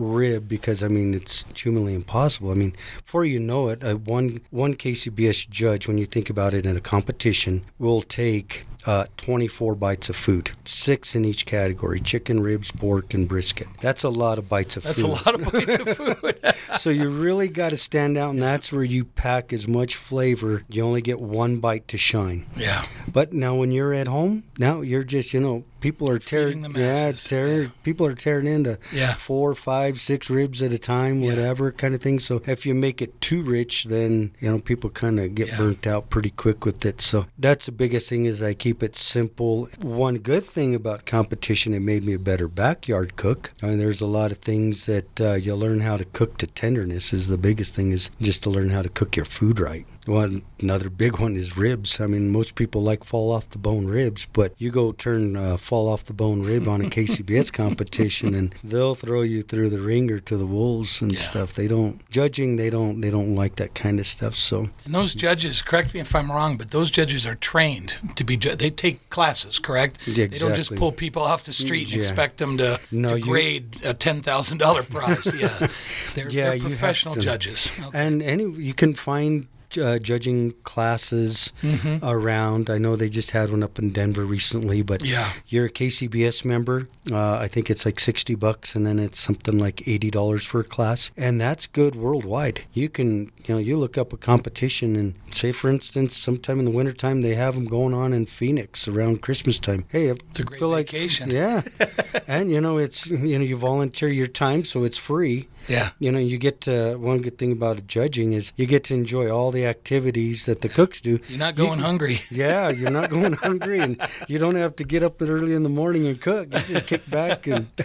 rib 0.00 0.48
because 0.48 0.82
I 0.82 0.88
mean 0.88 1.14
it's 1.14 1.44
humanly 1.54 1.94
impossible. 1.94 2.50
I 2.50 2.54
mean, 2.54 2.74
before 3.04 3.24
you 3.24 3.38
know 3.38 3.68
it, 3.68 3.82
one 3.82 4.40
one 4.50 4.74
KCBS 4.74 5.48
judge, 5.48 5.86
when 5.86 5.98
you 5.98 6.06
think 6.06 6.30
about 6.30 6.54
it 6.54 6.66
in 6.66 6.76
a 6.76 6.80
competition, 6.80 7.64
will 7.78 8.02
take 8.02 8.66
uh, 8.86 9.06
24 9.16 9.74
bites 9.74 10.08
of 10.08 10.16
food, 10.16 10.50
six 10.64 11.14
in 11.14 11.24
each 11.24 11.46
category: 11.46 12.00
chicken, 12.00 12.40
ribs, 12.40 12.70
pork, 12.70 13.14
and 13.14 13.28
brisket. 13.28 13.68
That's 13.80 14.02
a 14.04 14.08
lot 14.10 14.38
of 14.38 14.48
bites 14.48 14.76
of 14.76 14.82
That's 14.84 15.00
food. 15.00 15.10
That's 15.10 15.22
a 15.26 15.30
lot 15.30 15.40
of 15.40 15.52
bites 15.52 15.78
of 15.78 15.96
food. 15.96 16.54
so 16.78 16.90
you 16.90 17.08
really 17.08 17.48
got 17.48 17.70
to 17.70 17.76
stand 17.76 18.16
out, 18.16 18.30
and 18.30 18.42
that's 18.42 18.72
where 18.72 18.84
you 18.84 19.04
pack 19.04 19.52
as 19.52 19.66
much 19.68 19.96
flavor. 19.96 20.62
You 20.68 20.82
only 20.84 21.02
get 21.02 21.20
one 21.20 21.58
bite 21.58 21.88
to 21.88 21.98
shine. 21.98 22.46
yeah. 22.56 22.84
But 23.12 23.32
now 23.32 23.56
when 23.56 23.72
you're 23.72 23.92
at 23.92 24.06
home, 24.06 24.44
now 24.58 24.82
you're 24.82 25.02
just 25.04 25.34
you 25.34 25.40
know 25.40 25.64
people 25.80 26.08
are 26.08 26.18
tearing 26.18 26.62
yeah 26.76 27.10
tearing 27.12 27.62
Yeah. 27.62 27.68
people 27.82 28.06
are 28.06 28.14
tearing 28.14 28.46
into 28.46 28.78
Yeah. 28.92 29.14
four, 29.14 29.54
five, 29.54 29.98
six 30.00 30.30
ribs 30.30 30.62
at 30.62 30.72
a 30.72 30.78
time, 30.78 31.20
Yeah. 31.20 31.30
whatever 31.30 31.72
kind 31.72 31.94
of 31.94 32.00
thing. 32.02 32.18
So 32.20 32.40
if 32.46 32.64
you 32.66 32.74
make 32.74 33.02
it 33.02 33.20
too 33.20 33.42
rich, 33.42 33.84
then 33.84 34.30
you 34.40 34.48
know 34.50 34.58
people 34.60 34.90
kind 34.90 35.18
of 35.18 35.34
get 35.34 35.56
burnt 35.56 35.86
out 35.86 36.08
pretty 36.10 36.30
quick 36.30 36.64
with 36.64 36.84
it. 36.84 37.00
So 37.00 37.26
that's 37.38 37.66
the 37.66 37.72
biggest 37.72 38.08
thing 38.08 38.26
is 38.26 38.42
I 38.42 38.54
keep 38.54 38.69
it 38.82 38.96
simple. 38.96 39.68
One 39.80 40.18
good 40.18 40.44
thing 40.44 40.74
about 40.74 41.06
competition, 41.06 41.74
it 41.74 41.80
made 41.80 42.04
me 42.04 42.14
a 42.14 42.18
better 42.18 42.48
backyard 42.48 43.16
cook. 43.16 43.52
I 43.62 43.66
mean, 43.66 43.78
there's 43.78 44.00
a 44.00 44.06
lot 44.06 44.30
of 44.30 44.38
things 44.38 44.86
that 44.86 45.20
uh, 45.20 45.34
you 45.34 45.54
learn 45.54 45.80
how 45.80 45.96
to 45.96 46.04
cook 46.04 46.38
to 46.38 46.46
tenderness. 46.46 47.12
Is 47.12 47.28
the 47.28 47.38
biggest 47.38 47.74
thing 47.74 47.92
is 47.92 48.10
just 48.20 48.42
to 48.44 48.50
learn 48.50 48.70
how 48.70 48.82
to 48.82 48.88
cook 48.88 49.16
your 49.16 49.24
food 49.24 49.60
right. 49.60 49.86
One 50.10 50.42
another 50.60 50.90
big 50.90 51.18
one 51.20 51.36
is 51.36 51.56
ribs. 51.56 52.00
I 52.00 52.06
mean, 52.06 52.30
most 52.30 52.56
people 52.56 52.82
like 52.82 53.04
fall 53.04 53.30
off 53.32 53.48
the 53.50 53.58
bone 53.58 53.86
ribs, 53.86 54.26
but 54.32 54.52
you 54.58 54.70
go 54.72 54.90
turn 54.92 55.36
uh, 55.36 55.56
fall 55.56 55.88
off 55.88 56.04
the 56.04 56.12
bone 56.12 56.42
rib 56.42 56.66
on 56.66 56.80
a 56.84 56.88
KCBS 56.96 57.52
competition, 57.52 58.34
and 58.34 58.54
they'll 58.64 58.96
throw 58.96 59.22
you 59.22 59.42
through 59.42 59.70
the 59.70 59.80
ringer 59.80 60.18
to 60.18 60.36
the 60.36 60.46
wolves 60.46 61.00
and 61.00 61.12
Yeah. 61.12 61.18
stuff. 61.20 61.54
They 61.54 61.68
don't 61.68 62.08
judging. 62.10 62.56
They 62.56 62.70
don't. 62.70 63.00
They 63.00 63.10
don't 63.10 63.34
like 63.36 63.56
that 63.56 63.74
kind 63.74 64.00
of 64.00 64.06
stuff. 64.06 64.34
So 64.34 64.68
And 64.84 64.94
those 64.94 65.14
judges, 65.14 65.62
correct 65.62 65.94
me 65.94 66.00
if 66.00 66.14
I'm 66.14 66.30
wrong, 66.30 66.56
but 66.56 66.72
those 66.72 66.90
judges 66.90 67.26
are 67.26 67.36
trained 67.36 67.94
to 68.16 68.24
be. 68.24 68.36
Ju- 68.36 68.56
they 68.56 68.70
take 68.70 69.08
classes, 69.10 69.58
correct? 69.58 70.06
Yeah, 70.08 70.26
They 70.26 70.38
don't 70.38 70.56
just 70.56 70.74
pull 70.74 70.90
people 70.92 71.22
off 71.22 71.44
the 71.44 71.52
street 71.52 71.84
and 71.84 71.92
Yeah. 71.92 71.98
expect 71.98 72.38
them 72.38 72.58
to, 72.58 72.80
No, 72.90 73.10
to 73.10 73.18
you- 73.18 73.24
grade 73.24 73.76
a 73.84 73.94
ten 73.94 74.22
thousand 74.22 74.58
dollar 74.58 74.82
prize. 74.82 75.26
Yeah, 75.40 75.68
they're, 76.14 76.28
Yeah, 76.30 76.50
they're 76.50 76.58
professional 76.60 77.14
judges. 77.14 77.70
Okay. 77.80 77.98
And 78.06 78.22
any 78.22 78.44
you 78.50 78.74
can 78.74 78.94
find 78.94 79.46
uh, 79.78 79.98
judging 79.98 80.52
classes 80.62 81.52
Mm-hmm. 81.62 82.04
around. 82.04 82.70
I 82.70 82.78
know 82.78 82.96
they 82.96 83.08
just 83.08 83.30
had 83.32 83.50
one 83.50 83.62
up 83.62 83.78
in 83.78 83.90
Denver 83.90 84.24
recently, 84.24 84.82
but 84.82 85.04
Yeah. 85.04 85.30
you're 85.48 85.66
a 85.66 85.70
KCBS 85.70 86.44
member. 86.44 86.88
Uh, 87.10 87.34
I 87.34 87.48
think 87.48 87.70
it's 87.70 87.84
like 87.84 88.00
sixty 88.00 88.34
bucks, 88.34 88.74
and 88.74 88.86
then 88.86 88.98
it's 88.98 89.18
something 89.18 89.58
like 89.58 89.86
eighty 89.86 90.10
dollars 90.10 90.44
for 90.44 90.60
a 90.60 90.64
class, 90.64 91.10
and 91.16 91.40
that's 91.40 91.66
good 91.66 91.94
worldwide. 91.94 92.62
You 92.72 92.88
can 92.88 93.30
you 93.46 93.54
know 93.54 93.58
you 93.58 93.76
look 93.78 93.96
up 93.98 94.12
a 94.12 94.16
competition 94.16 94.96
and 94.96 95.14
say, 95.32 95.52
for 95.52 95.68
instance, 95.68 96.16
sometime 96.16 96.58
in 96.58 96.64
the 96.64 96.70
wintertime 96.70 97.20
they 97.20 97.34
have 97.34 97.54
them 97.54 97.66
going 97.66 97.94
on 97.94 98.12
in 98.12 98.26
Phoenix 98.26 98.88
around 98.88 99.22
Christmas 99.22 99.58
time. 99.58 99.84
Hey, 99.88 100.08
I 100.10 100.14
It's 100.30 100.40
a 100.40 100.44
great 100.44 100.58
feel 100.58 100.68
like 100.68 100.92
yeah, 101.26 101.62
and 102.28 102.50
you 102.50 102.60
know 102.60 102.78
it's 102.78 103.06
you 103.10 103.38
know 103.38 103.44
you 103.44 103.56
volunteer 103.56 104.08
your 104.08 104.26
time, 104.28 104.64
so 104.64 104.84
it's 104.84 104.98
free 104.98 105.48
Yeah. 105.68 105.90
you 105.98 106.10
know 106.12 106.18
you 106.18 106.38
get 106.38 106.60
to 106.62 106.96
one 106.96 107.18
good 107.20 107.36
thing 107.38 107.52
about 107.52 107.86
judging 107.86 108.32
is 108.32 108.52
you 108.56 108.66
get 108.66 108.82
to 108.84 108.94
enjoy 108.94 109.28
all 109.30 109.50
the 109.50 109.59
activities 109.66 110.46
that 110.46 110.60
the 110.60 110.68
cooks 110.68 111.00
do 111.00 111.18
You're 111.28 111.38
not 111.38 111.54
going 111.56 111.78
hungry. 111.78 112.16
yeah 112.30 112.68
you're 112.70 112.90
not 112.90 113.10
going 113.10 113.32
hungry 113.34 113.80
and 113.80 114.00
you 114.28 114.38
don't 114.38 114.54
have 114.56 114.76
to 114.76 114.84
get 114.84 115.02
up 115.02 115.20
early 115.22 115.54
in 115.54 115.62
the 115.62 115.68
morning 115.68 116.06
and 116.06 116.20
cook 116.20 116.48
you 116.52 116.60
just 116.60 116.86
kick 116.86 117.08
back 117.10 117.46
and 117.46 117.68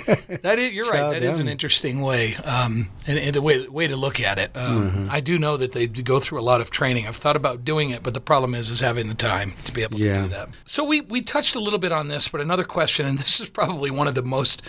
That 0.41 0.59
is, 0.59 0.73
you're 0.73 0.89
right. 0.89 1.11
That 1.11 1.23
is 1.23 1.39
an 1.39 1.47
interesting 1.47 2.01
way, 2.01 2.35
um, 2.43 2.89
and, 3.07 3.17
and 3.17 3.35
a 3.35 3.41
way 3.41 3.67
way 3.67 3.87
to 3.87 3.95
look 3.95 4.19
at 4.19 4.37
it. 4.39 4.51
Um, 4.55 4.75
Mm-hmm. 4.85 5.07
I 5.09 5.19
do 5.19 5.39
know 5.39 5.57
that 5.57 5.71
they 5.71 5.87
go 5.87 6.19
through 6.19 6.39
a 6.39 6.43
lot 6.43 6.61
of 6.61 6.69
training. 6.69 7.07
I've 7.07 7.15
thought 7.15 7.35
about 7.35 7.63
doing 7.65 7.89
it, 7.91 8.03
but 8.03 8.13
the 8.13 8.19
problem 8.21 8.53
is 8.53 8.69
is 8.69 8.81
having 8.81 9.07
the 9.07 9.15
time 9.15 9.53
to 9.63 9.71
be 9.71 9.81
able 9.83 9.97
to 9.97 10.13
do 10.13 10.27
that. 10.27 10.49
So 10.65 10.83
we 10.83 11.01
we 11.01 11.21
touched 11.21 11.55
a 11.55 11.59
little 11.59 11.79
bit 11.79 11.91
on 11.91 12.07
this, 12.07 12.27
but 12.27 12.41
another 12.41 12.63
question, 12.65 13.05
and 13.07 13.17
this 13.19 13.39
is 13.39 13.49
probably 13.49 13.89
one 13.91 14.07
of 14.07 14.15
the 14.15 14.23
most 14.23 14.61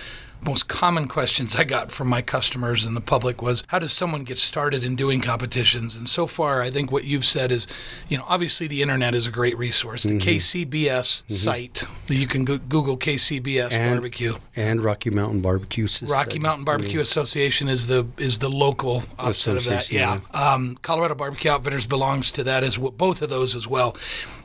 most 0.42 0.68
common 0.68 1.08
questions 1.08 1.56
I 1.56 1.64
got 1.64 1.90
from 1.90 2.08
my 2.08 2.22
customers 2.22 2.84
and 2.84 2.96
the 2.96 3.00
public 3.00 3.42
was 3.42 3.64
how 3.68 3.78
does 3.80 3.92
someone 3.92 4.22
get 4.22 4.38
started 4.38 4.84
in 4.84 4.94
doing 4.94 5.20
competitions? 5.20 5.96
And 5.96 6.08
so 6.08 6.26
far, 6.26 6.62
I 6.62 6.70
think 6.70 6.92
what 6.92 7.04
you've 7.04 7.24
said 7.24 7.50
is, 7.50 7.66
you 8.08 8.16
know, 8.16 8.24
obviously 8.28 8.66
the 8.68 8.80
internet 8.82 9.14
is 9.14 9.26
a 9.26 9.30
great 9.30 9.56
resource. 9.58 10.02
The 10.04 10.10
Mm-hmm. 10.16 10.28
KCBS 10.28 11.30
site, 11.30 11.84
you 12.08 12.26
can 12.26 12.44
go- 12.44 12.58
Google 12.58 12.96
KCBS 12.96 13.72
And- 13.72 13.94
barbecue. 13.94 14.34
and 14.54 14.80
Rocky 14.82 15.10
Mountain 15.10 15.40
Barbecue 15.42 15.86
Society. 15.86 16.12
Rocky 16.12 16.38
Mountain 16.38 16.64
Barbecue 16.64 17.00
Association 17.00 17.68
is 17.68 17.86
the 17.88 18.06
is 18.16 18.38
the 18.38 18.48
local 18.48 19.02
offset 19.18 19.56
of 19.56 19.64
that. 19.64 19.80
Association, 19.82 20.22
Yeah, 20.32 20.52
um, 20.54 20.76
Colorado 20.82 21.14
Barbecue 21.14 21.50
Outfitters 21.50 21.86
belongs 21.86 22.30
to 22.32 22.44
that 22.44 22.62
as 22.64 22.78
well, 22.78 22.92
both 22.92 23.20
of 23.22 23.28
those 23.30 23.54
as 23.56 23.66
well. 23.66 23.96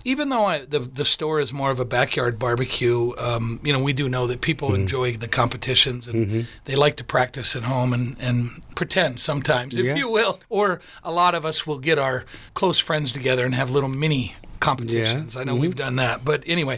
Even 0.03 0.29
though 0.29 0.45
I, 0.45 0.65
the 0.65 0.79
the 0.79 1.05
store 1.05 1.39
is 1.39 1.53
more 1.53 1.69
of 1.71 1.79
a 1.79 1.85
backyard 1.85 2.39
barbecue, 2.39 3.13
um, 3.19 3.59
you 3.63 3.71
know, 3.71 3.81
we 3.83 3.93
do 3.93 4.09
know 4.09 4.25
that 4.27 4.41
people 4.41 4.69
Mm-hmm. 4.69 4.81
enjoy 4.81 5.13
the 5.13 5.27
competitions 5.81 6.07
and 6.07 6.27
mm-hmm. 6.27 6.41
they 6.65 6.75
like 6.75 6.97
to 6.97 7.03
practice 7.03 7.55
at 7.55 7.63
home 7.63 7.93
and 7.93 8.15
and 8.19 8.61
pretend 8.75 9.19
sometimes, 9.19 9.77
if 9.77 9.85
Yeah. 9.85 9.95
you 9.95 10.09
will. 10.09 10.39
Or 10.49 10.81
a 11.03 11.11
lot 11.11 11.35
of 11.35 11.45
us 11.45 11.67
will 11.67 11.79
get 11.79 11.99
our 11.99 12.25
close 12.53 12.79
friends 12.79 13.11
together 13.11 13.45
and 13.45 13.55
have 13.55 13.71
little 13.71 13.89
mini 13.89 14.35
competitions. 14.59 15.35
I 15.35 15.43
know 15.43 15.55
we've 15.55 15.71
mm-hmm. 15.71 15.77
done 15.77 15.95
that. 15.95 16.23
But 16.23 16.43
anyway, 16.45 16.77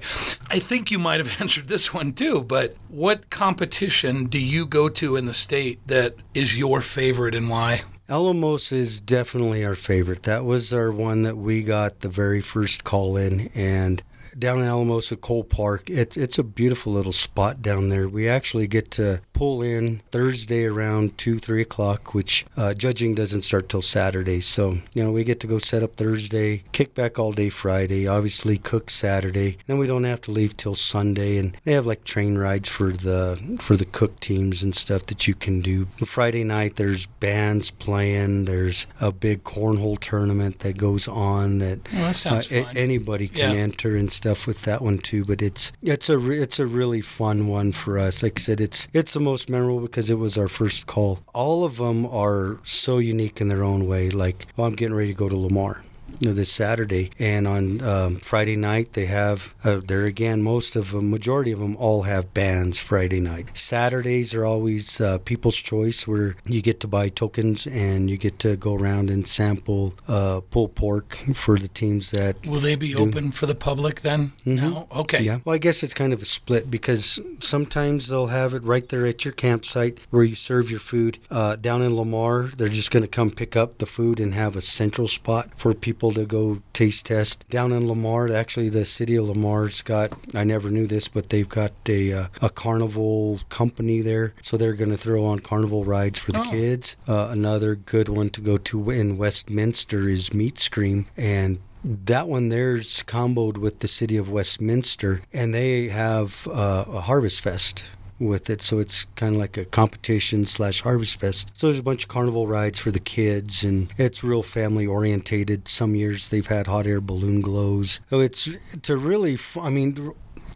I 0.49 0.59
think 0.59 0.89
you 0.89 0.99
might 0.99 1.19
have 1.19 1.41
answered 1.41 1.67
this 1.67 1.93
one 1.93 2.13
too. 2.13 2.43
But 2.43 2.75
what 2.87 3.29
competition 3.29 4.27
do 4.27 4.39
you 4.39 4.65
go 4.65 4.89
to 4.89 5.15
in 5.15 5.25
the 5.25 5.33
state 5.33 5.79
that 5.87 6.15
is 6.33 6.57
your 6.57 6.81
favorite 6.81 7.35
and 7.35 7.49
why? 7.49 7.81
Alamos 8.09 8.71
is 8.71 8.99
definitely 8.99 9.65
our 9.65 9.75
favorite. 9.75 10.23
That 10.23 10.43
was 10.43 10.73
our 10.73 10.91
one 10.91 11.23
that 11.23 11.37
we 11.37 11.63
got 11.63 12.01
the 12.01 12.09
very 12.09 12.41
first 12.41 12.83
call 12.83 13.15
in, 13.15 13.49
and 13.55 14.03
down 14.37 14.59
in 14.59 14.65
Alamosa 14.65 15.15
Cole 15.15 15.43
Park, 15.43 15.89
it's 15.89 16.17
it's 16.17 16.37
a 16.39 16.43
beautiful 16.43 16.93
little 16.93 17.11
spot 17.11 17.61
down 17.61 17.89
there. 17.89 18.07
We 18.07 18.27
actually 18.27 18.67
get 18.67 18.91
to 18.91 19.21
pull 19.33 19.61
in 19.61 20.01
Thursday 20.11 20.65
around 20.65 21.17
two 21.17 21.39
three 21.39 21.61
o'clock, 21.61 22.13
which 22.13 22.45
uh, 22.57 22.73
judging 22.73 23.15
doesn't 23.15 23.41
start 23.41 23.69
till 23.69 23.81
Saturday. 23.81 24.41
So 24.41 24.77
you 24.93 25.03
know 25.03 25.11
we 25.11 25.23
get 25.23 25.39
to 25.41 25.47
go 25.47 25.57
set 25.59 25.83
up 25.83 25.95
Thursday, 25.95 26.63
kick 26.71 26.93
back 26.93 27.19
all 27.19 27.31
day 27.31 27.49
Friday, 27.49 28.07
obviously 28.07 28.57
cook 28.57 28.89
Saturday. 28.89 29.57
Then 29.67 29.77
we 29.77 29.87
don't 29.87 30.03
have 30.03 30.21
to 30.21 30.31
leave 30.31 30.55
till 30.57 30.75
Sunday, 30.75 31.37
and 31.37 31.55
they 31.63 31.73
have 31.73 31.85
like 31.85 32.03
train 32.03 32.37
rides 32.37 32.69
for 32.69 32.91
the 32.91 33.57
for 33.59 33.75
the 33.75 33.85
cook 33.85 34.19
teams 34.19 34.63
and 34.63 34.73
stuff 34.75 35.05
that 35.07 35.27
you 35.27 35.35
can 35.35 35.61
do. 35.61 35.85
Friday 36.05 36.43
night 36.43 36.75
there's 36.75 37.05
bands 37.05 37.71
playing. 37.71 38.45
There's 38.45 38.87
a 39.01 39.11
big 39.11 39.43
cornhole 39.43 39.99
tournament 39.99 40.59
that 40.59 40.77
goes 40.77 41.07
on 41.07 41.59
that 41.59 41.79
Well, 41.91 42.13
that 42.13 42.51
uh, 42.51 42.69
anybody 42.75 43.27
can 43.27 43.55
Yeah. 43.55 43.61
enter 43.61 43.95
and 43.95 44.11
stuff 44.13 44.47
with 44.47 44.63
that 44.63 44.81
one 44.81 44.99
too. 44.99 45.25
But 45.25 45.41
it's 45.41 45.71
it's 45.81 46.09
a 46.09 46.17
re- 46.17 46.41
it's 46.41 46.59
a 46.59 46.65
really 46.65 47.01
fun 47.01 47.47
one 47.47 47.71
for 47.71 47.97
us. 47.97 48.23
Like 48.23 48.39
I 48.39 48.41
said, 48.41 48.61
it's 48.61 48.87
it's 48.93 49.13
the 49.13 49.19
most 49.19 49.49
memorable 49.49 49.81
because 49.81 50.09
it 50.09 50.19
was 50.19 50.37
our 50.37 50.47
first 50.47 50.87
call. 50.87 51.19
All 51.33 51.65
of 51.65 51.77
them 51.77 52.05
are 52.05 52.59
so 52.63 52.97
unique 52.97 53.41
in 53.41 53.47
their 53.47 53.63
own 53.63 53.87
way. 53.87 54.09
Like, 54.09 54.47
oh, 54.57 54.63
I'm 54.63 54.75
getting 54.75 54.95
ready 54.95 55.13
to 55.13 55.17
go 55.17 55.29
to 55.29 55.37
Lamar. 55.37 55.83
This 56.19 56.51
Saturday 56.51 57.11
and 57.19 57.47
on 57.47 57.81
um, 57.81 58.15
Friday 58.17 58.55
night 58.55 58.93
they 58.93 59.05
have 59.07 59.53
uh, 59.63 59.81
there 59.85 60.05
again 60.05 60.41
most 60.41 60.75
of 60.75 60.91
them 60.91 61.09
majority 61.09 61.51
of 61.51 61.59
them 61.59 61.75
all 61.77 62.03
have 62.03 62.33
bands 62.33 62.79
Friday 62.79 63.19
night 63.19 63.47
Saturdays 63.53 64.33
are 64.33 64.45
always 64.45 65.01
uh, 65.01 65.17
people's 65.19 65.57
choice 65.57 66.07
where 66.07 66.35
you 66.45 66.61
get 66.61 66.79
to 66.81 66.87
buy 66.87 67.09
tokens 67.09 67.67
and 67.67 68.09
you 68.09 68.17
get 68.17 68.39
to 68.39 68.55
go 68.55 68.73
around 68.73 69.09
and 69.09 69.27
sample 69.27 69.93
uh, 70.07 70.41
pulled 70.49 70.75
pork 70.75 71.15
for 71.33 71.57
the 71.59 71.67
teams 71.67 72.11
that 72.11 72.35
Will 72.47 72.59
they 72.59 72.75
be 72.75 72.95
open 72.95 73.31
for 73.31 73.45
the 73.45 73.55
public 73.55 74.01
then? 74.01 74.33
No? 74.45 74.87
Okay. 74.91 75.17
Mm-hmm. 75.17 75.25
yeah. 75.25 75.39
Well, 75.45 75.55
I 75.55 75.59
guess 75.59 75.83
it's 75.83 75.93
kind 75.93 76.13
of 76.13 76.21
a 76.21 76.25
split 76.25 76.71
because 76.71 77.19
sometimes 77.39 78.07
they'll 78.07 78.27
have 78.27 78.53
it 78.53 78.63
right 78.63 78.87
there 78.89 79.05
at 79.05 79.25
your 79.25 79.33
campsite 79.33 79.99
where 80.09 80.23
you 80.23 80.35
serve 80.35 80.71
your 80.71 80.79
food. 80.79 81.17
Uh, 81.29 81.55
down 81.55 81.81
in 81.81 81.95
Lamar, 81.95 82.43
they're 82.55 82.69
just 82.69 82.91
going 82.91 83.03
to 83.03 83.09
come 83.09 83.31
pick 83.31 83.55
up 83.55 83.77
the 83.77 83.85
food 83.85 84.19
and 84.19 84.33
have 84.33 84.55
a 84.55 84.61
central 84.61 85.07
spot 85.07 85.49
for 85.57 85.73
people 85.73 86.02
people 86.03 86.21
to 86.21 86.27
go 86.27 86.61
taste 86.73 87.05
test 87.05 87.47
down 87.49 87.71
in 87.71 87.87
Lamar. 87.87 88.27
Actually, 88.27 88.67
the 88.67 88.83
city 88.83 89.15
of 89.15 89.29
Lamar's 89.29 89.81
got 89.81 90.11
I 90.35 90.43
never 90.43 90.69
knew 90.69 90.85
this, 90.85 91.07
but 91.07 91.29
they've 91.29 91.47
got 91.47 91.71
a 91.87 92.11
uh, 92.11 92.27
a 92.41 92.49
carnival 92.49 93.39
company 93.49 94.01
there, 94.01 94.33
so 94.41 94.57
they're 94.57 94.73
going 94.73 94.89
to 94.91 94.97
throw 94.97 95.23
on 95.23 95.39
carnival 95.39 95.85
rides 95.85 96.19
for 96.19 96.33
the 96.33 96.41
Oh. 96.43 96.49
kids. 96.51 96.97
Uh, 97.07 97.27
another 97.31 97.75
good 97.75 98.09
one 98.09 98.29
to 98.31 98.41
go 98.41 98.57
to 98.57 98.89
in 98.89 99.17
Westminster 99.17 100.09
is 100.09 100.33
Meat 100.33 100.59
Scream, 100.59 101.05
and 101.15 101.59
that 101.85 102.27
one 102.27 102.49
there's 102.49 103.01
comboed 103.03 103.57
with 103.57 103.79
the 103.79 103.87
city 103.87 104.17
of 104.17 104.27
Westminster, 104.29 105.21
and 105.31 105.53
they 105.53 105.87
have 105.87 106.47
uh, 106.51 106.83
a 106.87 107.01
Harvest 107.01 107.39
Fest 107.41 107.85
with 108.27 108.49
it. 108.49 108.61
So 108.61 108.79
it's 108.79 109.05
kind 109.15 109.35
of 109.35 109.41
like 109.41 109.57
a 109.57 109.65
competition 109.65 110.45
slash 110.45 110.81
Harvest 110.81 111.19
Fest. 111.19 111.51
So 111.53 111.67
there's 111.67 111.79
a 111.79 111.83
bunch 111.83 112.03
of 112.03 112.09
carnival 112.09 112.47
rides 112.47 112.79
for 112.79 112.91
the 112.91 112.99
kids, 112.99 113.63
and 113.63 113.93
it's 113.97 114.23
real 114.23 114.43
family 114.43 114.85
orientated. 114.85 115.67
Some 115.67 115.95
years 115.95 116.29
they've 116.29 116.47
had 116.47 116.67
hot 116.67 116.87
air 116.87 117.01
balloon 117.01 117.41
glows. 117.41 117.99
So 118.09 118.19
it's 118.19 118.49
to 118.83 118.97
really, 118.97 119.37
I 119.59 119.69
mean. 119.69 120.13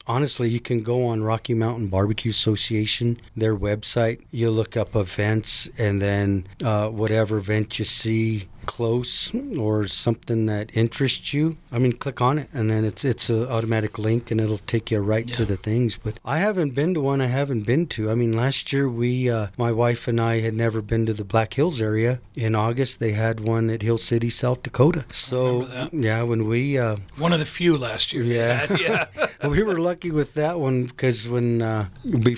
Honestly, 0.09 0.49
you 0.49 0.61
can 0.61 0.83
go 0.83 1.05
on 1.05 1.21
Rocky 1.21 1.53
Mountain 1.53 1.87
Barbecue 1.87 2.31
Association, 2.31 3.19
their 3.35 3.53
website. 3.53 4.21
You 4.31 4.49
look 4.51 4.77
up 4.77 4.95
events, 4.95 5.69
and 5.77 6.01
then 6.01 6.47
uh, 6.63 6.87
whatever 6.87 7.39
event 7.39 7.77
you 7.77 7.83
see 7.83 8.47
close 8.77 9.33
or 9.57 9.87
something 9.87 10.45
that 10.45 10.69
interests 10.77 11.33
you, 11.33 11.57
I 11.71 11.79
mean, 11.79 11.93
click 11.93 12.21
on 12.21 12.37
it, 12.37 12.47
and 12.53 12.69
then 12.69 12.85
it's 12.85 13.03
it's 13.03 13.27
an 13.27 13.47
automatic 13.47 13.97
link, 13.97 14.29
and 14.29 14.39
it'll 14.39 14.59
take 14.59 14.91
you 14.91 14.99
right 14.99 15.27
to 15.29 15.45
the 15.45 15.57
things. 15.57 15.97
But 15.97 16.19
I 16.23 16.37
haven't 16.37 16.75
been 16.75 16.93
to 16.93 17.01
one. 17.01 17.19
I 17.19 17.25
haven't 17.25 17.65
been 17.65 17.87
to. 17.87 18.11
I 18.11 18.13
mean, 18.13 18.33
last 18.33 18.71
year 18.71 18.87
we, 18.87 19.31
uh, 19.31 19.47
my 19.57 19.71
wife 19.71 20.07
and 20.07 20.21
I, 20.21 20.41
had 20.41 20.53
never 20.53 20.83
been 20.83 21.07
to 21.07 21.13
the 21.13 21.23
Black 21.23 21.55
Hills 21.55 21.81
area. 21.81 22.19
In 22.35 22.53
August, 22.53 22.99
they 22.99 23.13
had 23.13 23.39
one 23.39 23.71
at 23.71 23.81
Hill 23.81 23.97
City, 23.97 24.29
South 24.29 24.61
Dakota. 24.61 25.05
So 25.11 25.65
yeah, 25.91 26.21
when 26.21 26.47
we. 26.47 26.77
Uh, 26.77 26.97
One 27.17 27.33
of 27.33 27.39
the 27.39 27.47
few 27.47 27.79
last 27.79 28.13
year. 28.13 28.23
Yeah. 28.23 28.77
yeah. 28.79 29.05
we 29.49 29.63
were 29.63 29.79
lucky 29.79 30.11
with 30.11 30.35
that 30.35 30.59
one 30.59 30.83
because 30.83 31.27
when 31.27 31.63
uh, 31.63 31.87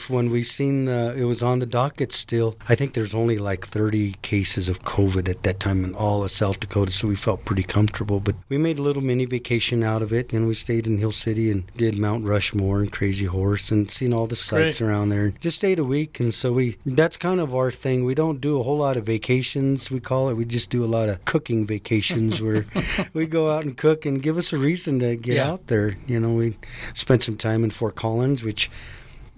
when 0.08 0.32
we 0.32 0.43
seen 0.43 0.88
uh, 0.88 1.13
it 1.17 1.25
was 1.25 1.43
on 1.43 1.60
the 1.60 1.65
docket 1.65 2.13
still. 2.13 2.56
I 2.69 2.75
think 2.75 2.93
there's 2.93 3.13
only 3.13 3.38
like 3.38 3.67
30 3.67 4.15
cases 4.21 4.69
of 4.69 4.84
COVID 4.84 5.28
at 5.28 5.43
that 5.43 5.60
time 5.60 5.84
in 5.84 5.93
all 5.95 6.23
of 6.23 6.29
South 6.30 6.60
Dakota, 6.60 6.92
so 6.92 7.08
we 7.08 7.15
felt 7.15 7.46
pretty 7.46 7.63
comfortable. 7.63 8.20
But 8.20 8.36
we 8.50 8.58
made 8.58 8.80
a 8.80 8.82
little 8.82 9.02
mini 9.02 9.26
vacation 9.26 9.84
out 9.84 10.02
of 10.02 10.13
it, 10.13 10.32
and 10.34 10.48
we 10.48 10.54
stayed 10.54 10.88
in 10.88 10.98
Hill 10.98 11.12
City 11.12 11.52
and 11.52 11.63
did 11.76 11.98
Mount 11.98 12.26
Rushmore 12.26 12.80
and 12.80 12.92
Crazy 12.92 13.26
Horse 13.26 13.72
and 13.72 13.89
seen 13.89 14.13
all 14.13 14.28
the 14.28 14.36
sights 14.36 14.80
Great. 14.80 14.88
around 14.89 15.10
there. 15.10 15.32
Just 15.39 15.58
stayed 15.58 15.80
a 15.80 15.84
week, 15.84 16.20
and 16.20 16.34
so 16.34 16.54
we 16.54 16.78
that's 16.86 17.18
kind 17.18 17.39
of 17.39 17.54
our 17.56 17.72
thing. 17.72 18.06
We 18.06 18.15
don't 18.15 18.39
do 18.42 18.60
a 18.60 18.63
whole 18.63 18.78
lot 18.78 18.98
of 18.98 19.06
vacations. 19.06 19.92
We 19.92 20.00
call 20.00 20.30
it. 20.30 20.36
We 20.36 20.46
just 20.46 20.70
do 20.70 20.84
a 20.84 20.88
lot 20.88 21.10
of 21.10 21.24
cooking 21.26 21.65
vacations 21.65 22.42
where 22.44 22.65
we 23.13 23.26
go 23.28 23.52
out 23.52 23.63
and 23.63 23.76
cook 23.78 24.06
and 24.06 24.22
give 24.22 24.38
us 24.38 24.54
a 24.54 24.58
reason 24.58 25.00
to 25.00 25.15
get 25.15 25.36
Yeah. 25.36 25.52
out 25.52 25.68
there. 25.68 25.98
You 26.08 26.20
know, 26.20 26.34
we 26.34 26.58
spent 26.94 27.24
some 27.24 27.38
time 27.38 27.63
in 27.63 27.70
Fort 27.70 27.96
Collins, 27.96 28.44
which, 28.44 28.70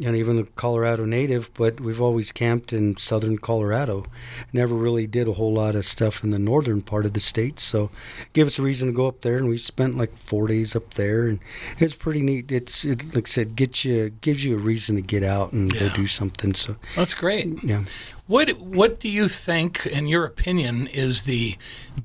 you 0.01 0.11
know, 0.11 0.17
even 0.17 0.35
the 0.35 0.45
Colorado 0.55 1.05
native, 1.05 1.53
but 1.53 1.79
we've 1.79 2.01
always 2.01 2.31
camped 2.31 2.73
in 2.73 2.97
southern 2.97 3.37
Colorado. 3.37 4.05
Never 4.51 4.73
really 4.73 5.05
did 5.05 5.27
a 5.27 5.33
whole 5.33 5.53
lot 5.53 5.75
of 5.75 5.85
stuff 5.85 6.23
in 6.23 6.31
the 6.31 6.39
northern 6.39 6.81
part 6.81 7.05
of 7.05 7.13
the 7.13 7.19
state. 7.19 7.59
So, 7.59 7.91
give 8.33 8.47
us 8.47 8.57
a 8.57 8.63
reason 8.63 8.87
to 8.87 8.93
go 8.95 9.07
up 9.07 9.21
there, 9.21 9.37
and 9.37 9.47
we 9.47 9.57
spent 9.59 9.97
like 9.97 10.17
four 10.17 10.47
days 10.47 10.75
up 10.75 10.95
there, 10.95 11.27
and 11.27 11.39
it's 11.77 11.93
pretty 11.93 12.21
neat. 12.23 12.51
It's 12.51 12.83
it, 12.83 13.13
like 13.13 13.27
I 13.27 13.29
said, 13.29 13.55
gets 13.55 13.85
you 13.85 14.09
gives 14.09 14.43
you 14.43 14.55
a 14.55 14.59
reason 14.59 14.95
to 14.95 15.03
get 15.03 15.21
out 15.23 15.51
and 15.53 15.71
go 15.71 15.87
do 15.89 16.07
something. 16.07 16.55
So, 16.55 16.77
That's 16.95 17.13
great. 17.13 17.63
yeah. 17.63 17.83
What 18.25 18.49
What 18.59 18.99
do 18.99 19.07
you 19.07 19.27
think, 19.27 19.85
in 19.85 20.07
your 20.07 20.25
opinion, 20.25 20.87
is 20.87 21.23
the 21.23 21.57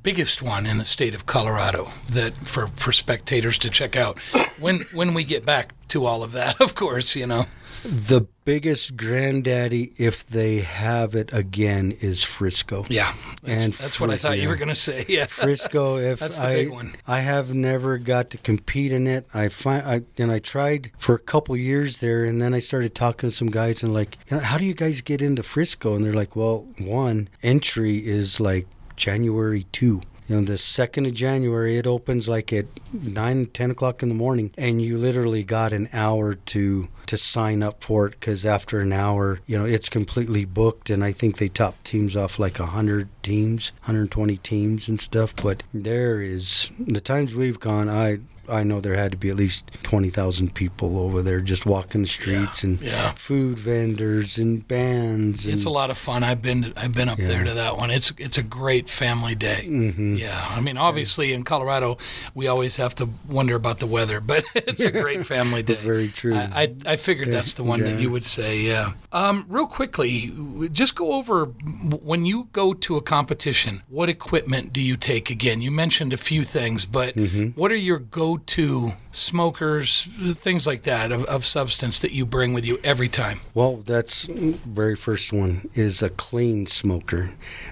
biggest 0.03 0.43
one 0.43 0.67
in 0.67 0.77
the 0.77 0.85
state 0.85 1.15
of 1.15 1.25
Colorado 1.25 1.89
that 2.11 2.35
for 2.47 2.67
for 2.77 2.93
spectators 2.93 3.57
to 3.59 3.71
check 3.71 3.97
out 3.97 4.19
when 4.61 4.81
when 4.93 5.15
we 5.15 5.25
get 5.25 5.47
back 5.47 5.73
to 5.89 6.05
all 6.05 6.23
of 6.23 6.33
that? 6.33 6.61
Of 6.67 6.75
course, 6.75 7.17
you 7.17 7.27
know. 7.27 7.47
The 7.83 8.27
biggest 8.45 8.97
granddaddy, 8.97 9.93
if 9.97 10.27
they 10.27 10.59
have 10.59 11.15
it 11.15 11.33
again, 11.33 11.93
is 12.01 12.23
Frisco. 12.23 12.85
Yeah, 12.89 13.13
that's, 13.43 13.63
And 13.63 13.73
that's 13.75 14.01
what 14.01 14.11
I 14.11 14.17
thought 14.17 14.39
you 14.39 14.49
were 14.49 14.57
going 14.57 14.69
to 14.69 14.75
say. 14.75 15.05
Yeah, 15.09 15.27
Frisco. 15.29 15.99
If 15.99 16.21
That's 16.21 16.39
the 16.39 16.47
I, 16.47 16.53
big 16.55 16.71
one. 16.71 16.95
I 17.07 17.21
have 17.21 17.55
never 17.55 17.99
got 17.99 18.31
to 18.31 18.39
compete 18.39 18.93
in 18.93 19.07
it. 19.07 19.27
I 19.35 19.49
find 19.49 19.87
I 19.87 20.03
and 20.19 20.31
I 20.31 20.39
tried 20.39 20.93
for 20.99 21.15
a 21.15 21.19
couple 21.19 21.57
years 21.57 21.99
there, 21.99 22.25
and 22.25 22.41
then 22.41 22.55
I 22.55 22.59
started 22.59 22.95
talking 22.95 23.31
to 23.31 23.35
some 23.35 23.51
guys 23.51 23.83
and 23.83 23.93
like, 23.93 24.19
how 24.31 24.59
do 24.59 24.65
you 24.65 24.75
guys 24.75 25.01
get 25.01 25.23
into 25.23 25.43
Frisco? 25.43 25.95
And 25.95 26.05
they're 26.05 26.13
like, 26.13 26.37
well, 26.37 26.69
one 26.79 27.29
entry 27.43 28.07
is 28.07 28.41
like 28.41 28.67
January 28.97 29.65
two. 29.73 30.03
You 30.29 30.37
know, 30.37 30.43
the 30.43 30.59
second 30.59 31.07
of 31.07 31.15
January, 31.15 31.79
it 31.79 31.87
opens 31.87 32.29
like 32.29 32.53
at 32.53 32.67
nine, 32.93 33.47
ten 33.47 33.71
o'clock 33.71 34.03
in 34.03 34.09
the 34.09 34.15
morning, 34.15 34.53
and 34.59 34.83
you 34.83 34.99
literally 34.99 35.45
got 35.45 35.73
an 35.73 35.89
hour 35.93 36.35
to 36.35 36.89
to 37.09 37.17
sign 37.17 37.63
up 37.63 37.83
for 37.83 38.07
it. 38.07 38.13
Because 38.13 38.45
after 38.47 38.81
an 38.81 38.93
hour, 38.93 39.39
you 39.47 39.59
know, 39.59 39.65
it's 39.65 39.89
completely 39.89 40.45
booked, 40.45 40.91
and 40.91 41.05
I 41.05 41.13
think 41.13 41.39
they 41.39 41.49
top 41.49 41.83
teams 41.85 42.17
off 42.17 42.39
like 42.39 42.59
hundred 42.59 43.09
teams, 43.23 43.73
120 43.83 44.37
teams 44.39 44.89
and 44.89 45.01
stuff. 45.01 45.35
But 45.37 45.63
there 45.73 46.21
is 46.21 46.71
the 46.79 47.01
times 47.01 47.35
we've 47.35 47.61
gone, 47.61 47.89
I 47.89 48.19
I 48.49 48.63
know 48.63 48.81
there 48.81 48.95
had 48.95 49.13
to 49.13 49.17
be 49.17 49.31
at 49.31 49.37
least 49.37 49.71
20,000 49.83 50.55
people 50.55 50.99
over 50.99 51.23
there 51.23 51.41
just 51.41 51.67
walking 51.67 52.03
the 52.03 52.07
streets 52.09 52.63
and 52.65 52.81
yeah. 52.81 53.11
food 53.13 53.59
vendors 53.59 54.39
and 54.39 54.67
bands. 54.67 55.45
And, 55.45 55.55
It's 55.55 55.65
a 55.65 55.71
lot 55.71 55.91
of 55.91 55.99
fun. 55.99 56.23
I've 56.25 56.43
been 56.43 56.73
I've 56.77 56.95
been 56.95 57.09
up 57.09 57.19
there 57.19 57.45
to 57.45 57.55
that 57.55 57.77
one. 57.77 57.91
It's 57.91 58.13
it's 58.19 58.39
a 58.39 58.43
great 58.43 58.89
family 58.89 59.35
day. 59.35 59.65
Mm-hmm. 59.67 60.15
Yeah, 60.17 60.47
I 60.51 60.61
mean, 60.61 60.77
obviously 60.77 61.33
in 61.33 61.43
Colorado, 61.45 61.99
we 62.35 62.47
always 62.49 62.77
have 62.77 62.95
to 62.97 63.09
wonder 63.29 63.55
about 63.55 63.79
the 63.81 63.87
weather, 63.87 64.21
but 64.21 64.45
it's 64.55 64.81
a 64.85 64.91
great 64.93 65.25
family 65.35 65.63
day. 65.63 65.75
Very 65.75 66.09
true. 66.09 66.35
I 66.35 66.51
I, 66.87 66.93
I 66.93 66.97
figured 66.97 67.31
that's 67.33 67.55
the 67.55 67.65
one 67.65 67.81
that 67.81 68.01
you 68.01 68.11
would 68.11 68.25
say. 68.25 68.61
Yeah. 68.61 68.93
Um, 69.13 69.47
real 69.49 69.67
quickly, 69.67 70.33
just 70.73 70.95
go 70.95 71.13
over 71.13 71.47
when 71.47 72.25
you 72.27 72.49
go 72.53 72.75
to 72.75 72.97
a 72.97 73.03
competition. 73.03 73.83
What 73.89 74.09
equipment 74.09 74.73
do 74.73 74.81
you 74.81 74.97
take? 74.97 75.31
Again, 75.31 75.61
you 75.61 75.71
mentioned 75.71 76.13
a 76.13 76.17
few 76.17 76.45
things, 76.45 76.87
but 76.87 77.15
Mm-hmm. 77.17 77.59
what 77.61 77.71
are 77.73 77.77
your 77.77 77.99
go-to 78.37 78.93
smokers, 79.13 80.09
things 80.35 80.67
like 80.67 80.83
that 80.83 81.11
of, 81.11 81.25
of 81.25 81.45
substance 81.45 82.01
that 82.01 82.13
you 82.13 82.27
bring 82.27 82.53
with 82.53 82.67
you 82.67 82.79
every 82.85 83.09
time? 83.09 83.41
Well, 83.55 83.77
that's 83.77 84.25
very 84.27 84.97
first 84.97 85.33
one 85.33 85.69
is 85.75 86.03
a 86.03 86.11
clean 86.11 86.67
smoker. 86.67 87.31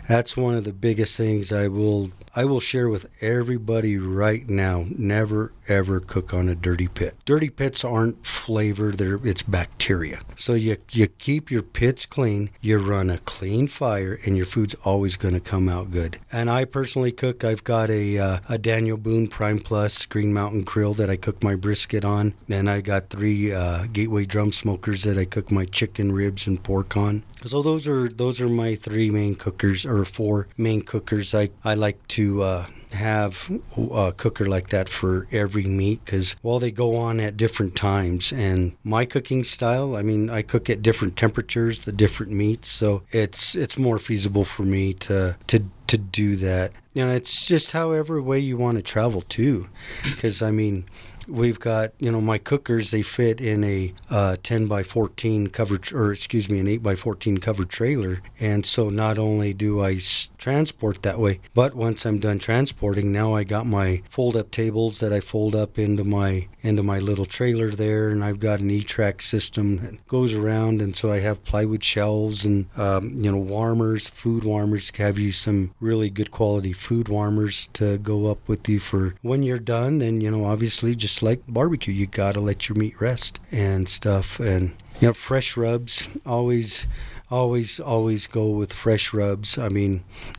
That's 0.09 0.37
one 0.37 0.55
of 0.55 0.64
the 0.64 0.72
biggest 0.72 1.16
things 1.16 1.53
I 1.53 1.68
will 1.68 2.11
I 2.37 2.46
will 2.46 2.61
share 2.61 2.88
with 2.88 3.14
everybody 3.22 3.96
right 3.96 4.48
now. 4.50 4.87
Never 4.88 5.53
ever 5.68 6.00
cook 6.00 6.33
on 6.35 6.48
a 6.48 6.55
dirty 6.55 6.88
pit. 6.88 7.14
Dirty 7.24 7.50
pits 7.50 7.85
aren't 7.85 8.27
flavor, 8.27 8.92
they're 8.92 9.20
it's 9.24 9.42
bacteria. 9.42 10.20
So 10.37 10.55
you 10.55 10.77
you 10.90 11.07
keep 11.07 11.50
your 11.50 11.62
pits 11.62 12.07
clean, 12.07 12.50
you 12.61 12.79
run 12.79 13.11
a 13.11 13.18
clean 13.18 13.66
fire 13.68 14.18
and 14.24 14.37
your 14.37 14.46
food's 14.46 14.74
always 14.85 15.16
going 15.16 15.35
to 15.35 15.40
come 15.40 15.68
out 15.68 15.90
good. 15.90 16.18
And 16.31 16.50
I 16.50 16.64
personally 16.64 17.12
cook 17.12 17.44
I've 17.44 17.64
got 17.64 17.90
a 17.90 18.18
uh, 18.18 18.38
a 18.48 18.59
Daniel 18.59 18.96
Boone 18.96 19.27
Prime 19.27 19.59
Plus 19.59 20.07
Green 20.07 20.33
Mountain 20.33 20.62
grill 20.62 20.94
that 20.94 21.11
I 21.11 21.16
cook 21.16 21.42
my 21.42 21.55
brisket 21.55 22.05
on 22.05 22.35
and 22.48 22.68
I 22.68 22.81
got 22.81 23.11
three 23.11 23.53
uh, 23.53 23.87
Gateway 23.92 24.24
drum 24.24 24.53
smokers 24.53 25.05
that 25.05 25.18
I 25.18 25.24
cook 25.24 25.50
my 25.50 25.64
chicken 25.64 26.12
ribs 26.12 26.46
and 26.46 26.62
pork 26.62 26.96
on. 26.96 27.22
So 27.44 27.62
those 27.62 27.87
are 27.87 28.09
those 28.09 28.40
are 28.40 28.48
my 28.48 28.74
three 28.74 29.11
main 29.11 29.35
cookers 29.35 29.85
or 29.85 30.05
four 30.05 30.48
main 30.57 30.83
cookers. 30.83 31.35
I 31.35 31.50
I 31.62 31.74
like 31.74 32.07
to 32.09 32.42
uh, 32.42 32.66
have 32.94 33.50
a 33.76 34.12
cooker 34.16 34.46
like 34.46 34.68
that 34.70 34.88
for 34.88 35.26
every 35.30 35.64
meat 35.64 36.04
because 36.04 36.37
while 36.42 36.59
they 36.59 36.70
go 36.70 36.96
on 36.96 37.20
at 37.20 37.37
different 37.37 37.76
times 37.76 38.33
and 38.33 38.76
my 38.83 39.04
cooking 39.04 39.44
style, 39.44 39.96
I 39.96 40.02
mean 40.02 40.30
I 40.30 40.42
cook 40.42 40.70
at 40.70 40.83
different 40.83 41.16
temperatures, 41.16 41.85
the 41.85 41.92
different 41.92 42.33
meats, 42.33 42.68
so 42.68 43.02
it's 43.11 43.54
it's 43.54 43.78
more 43.78 43.98
feasible 43.98 44.44
for 44.44 44.62
me 44.62 44.94
to 44.94 45.37
to 45.48 45.64
to 45.87 45.98
do 45.98 46.37
that. 46.37 46.72
You 46.94 47.04
know, 47.04 47.12
it's 47.12 47.44
just 47.44 47.72
however 47.72 48.22
way 48.22 48.38
you 48.38 48.57
want 48.57 48.78
to 48.78 48.83
travel 48.83 49.20
too, 49.22 49.68
because 50.04 50.42
I 50.42 50.50
mean 50.50 50.85
we've 51.28 51.61
got 51.61 51.92
you 51.98 52.11
know 52.11 52.20
my 52.20 52.38
cookers 52.38 52.90
they 52.90 53.02
fit 53.02 53.40
in 53.40 53.64
a 53.64 53.94
uh, 54.11 54.37
10 54.42 54.66
by 54.66 54.83
14 54.83 55.48
covered 55.48 55.92
or 55.92 56.12
excuse 56.12 56.48
me 56.48 56.59
an 56.59 56.68
8 56.68 56.83
by 56.83 56.94
14 56.94 57.38
covered 57.38 57.70
trailer 57.70 58.20
and 58.38 58.66
so 58.66 58.88
not 58.88 59.18
only 59.18 59.54
do 59.54 59.80
i 59.80 59.96
transport 60.44 61.02
that 61.02 61.18
way. 61.18 61.40
But 61.54 61.74
once 61.74 62.04
i'm 62.04 62.18
done 62.18 62.38
transporting 62.38 63.11
now 63.11 63.35
i 63.35 63.44
got 63.44 63.66
my 63.66 64.02
fold 64.09 64.37
up 64.37 64.50
tables 64.50 65.00
that 65.00 65.12
i 65.12 65.20
fold 65.20 65.54
up 65.54 65.78
into 65.78 66.04
my 66.04 66.48
into 66.61 66.83
my 66.83 66.98
little 66.98 67.24
trailer 67.24 67.70
there 67.70 68.09
and 68.09 68.22
i've 68.22 68.40
got 68.40 68.61
an 68.61 68.70
e-track 68.70 69.22
system 69.22 69.78
that 69.78 70.07
goes 70.07 70.33
around 70.35 70.80
and 70.83 70.94
so 70.96 71.11
i 71.11 71.18
have 71.18 71.44
plywood 71.44 71.83
shelves 71.83 72.44
and 72.44 72.66
um, 72.76 73.14
you 73.22 73.30
know 73.30 73.38
warmers 73.38 74.09
food 74.09 74.44
warmers 74.44 74.90
to 74.90 75.02
have 75.02 75.18
you 75.18 75.33
some 75.33 75.74
really 75.80 76.11
good 76.11 76.30
quality 76.30 76.72
food 76.72 77.09
warmers 77.09 77.68
to 77.72 77.98
go 77.98 78.26
up 78.26 78.48
with 78.48 78.68
you 78.68 78.80
for 78.80 79.14
when 79.22 79.42
you're 79.42 79.59
done. 79.59 79.98
Then 79.98 80.20
you 80.20 80.30
know 80.30 80.44
obviously 80.44 80.94
just 80.94 81.22
like 81.22 81.42
barbecue 81.46 81.94
you 81.94 82.07
gotta 82.07 82.40
let 82.40 82.68
your 82.68 82.76
meat 82.76 83.00
rest 83.00 83.40
and 83.52 83.88
stuff. 83.88 84.40
And 84.40 84.72
you 85.00 85.09
know 85.09 85.12
fresh 85.12 85.57
rubs 85.57 86.09
always 86.24 86.87
always 87.34 87.80
always 87.80 88.26
go 88.26 88.46
with 88.50 88.72
fresh 88.72 89.12
rubs 89.12 89.58
i 89.58 89.68
mean 89.68 89.92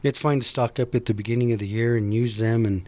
it's 0.04 0.20
fine 0.20 0.40
to 0.40 0.46
stock 0.46 0.80
up 0.80 0.96
at 0.96 1.06
the 1.06 1.14
beginning 1.14 1.52
of 1.52 1.60
the 1.60 1.68
year 1.68 1.98
and 1.98 2.14
use 2.14 2.38
them 2.38 2.66
and 2.66 2.88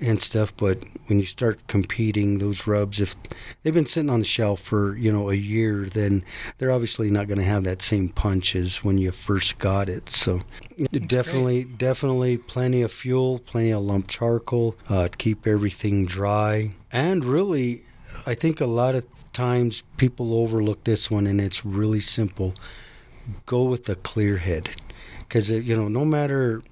and 0.00 0.20
stuff. 0.20 0.56
But 0.56 0.84
when 1.06 1.20
you 1.20 1.26
start 1.26 1.66
competing, 1.66 2.38
those 2.38 2.66
rubs, 2.66 3.00
if 3.00 3.14
they've 3.62 3.74
been 3.74 3.86
sitting 3.86 4.10
on 4.10 4.20
the 4.20 4.26
shelf 4.26 4.60
for 4.60 4.96
you 4.96 5.12
know 5.12 5.30
a 5.30 5.34
year, 5.34 5.86
then 5.86 6.24
they're 6.58 6.72
obviously 6.72 7.10
not 7.10 7.28
going 7.28 7.38
to 7.38 7.44
have 7.44 7.64
that 7.64 7.82
same 7.82 8.08
punch 8.08 8.54
as 8.54 8.84
when 8.84 8.98
you 8.98 9.12
first 9.12 9.58
got 9.58 9.88
it. 9.88 10.10
So 10.10 10.42
That's 10.78 11.06
definitely, 11.06 11.64
great. 11.64 11.78
definitely, 11.78 12.36
plenty 12.36 12.82
of 12.82 12.92
fuel, 12.92 13.38
plenty 13.40 13.70
of 13.70 13.82
lump 13.82 14.08
charcoal, 14.08 14.76
uh, 14.88 15.08
to 15.08 15.16
keep 15.16 15.46
everything 15.46 16.06
dry, 16.06 16.74
and 16.92 17.24
really, 17.24 17.82
I 18.26 18.34
think 18.34 18.60
a 18.60 18.66
lot 18.66 18.94
of 18.94 19.04
times 19.32 19.82
people 19.96 20.34
overlook 20.34 20.84
this 20.84 21.10
one, 21.10 21.26
and 21.26 21.40
it's 21.40 21.64
really 21.64 22.00
simple. 22.00 22.54
Go 23.44 23.64
with 23.64 23.88
a 23.88 23.94
clear 23.96 24.36
head, 24.38 24.70
because 25.20 25.50
uh, 25.50 25.54
you 25.54 25.76
know 25.76 25.88
no 25.88 26.04
matter 26.04 26.62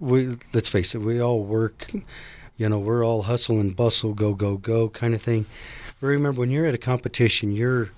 we 0.00 0.36
let's 0.52 0.68
face 0.68 0.94
it, 0.94 0.98
we 0.98 1.20
all 1.20 1.42
work. 1.42 1.90
You 2.56 2.68
know, 2.68 2.78
we're 2.78 3.04
all 3.04 3.22
hustle 3.22 3.58
and 3.58 3.74
bustle, 3.74 4.12
go 4.12 4.34
go 4.34 4.56
go 4.56 4.88
kind 4.90 5.14
of 5.14 5.22
thing. 5.22 5.46
But 6.00 6.08
remember, 6.08 6.40
when 6.40 6.50
you're 6.50 6.66
at 6.66 6.74
a 6.74 6.78
competition, 6.78 7.52
you're 7.52 7.90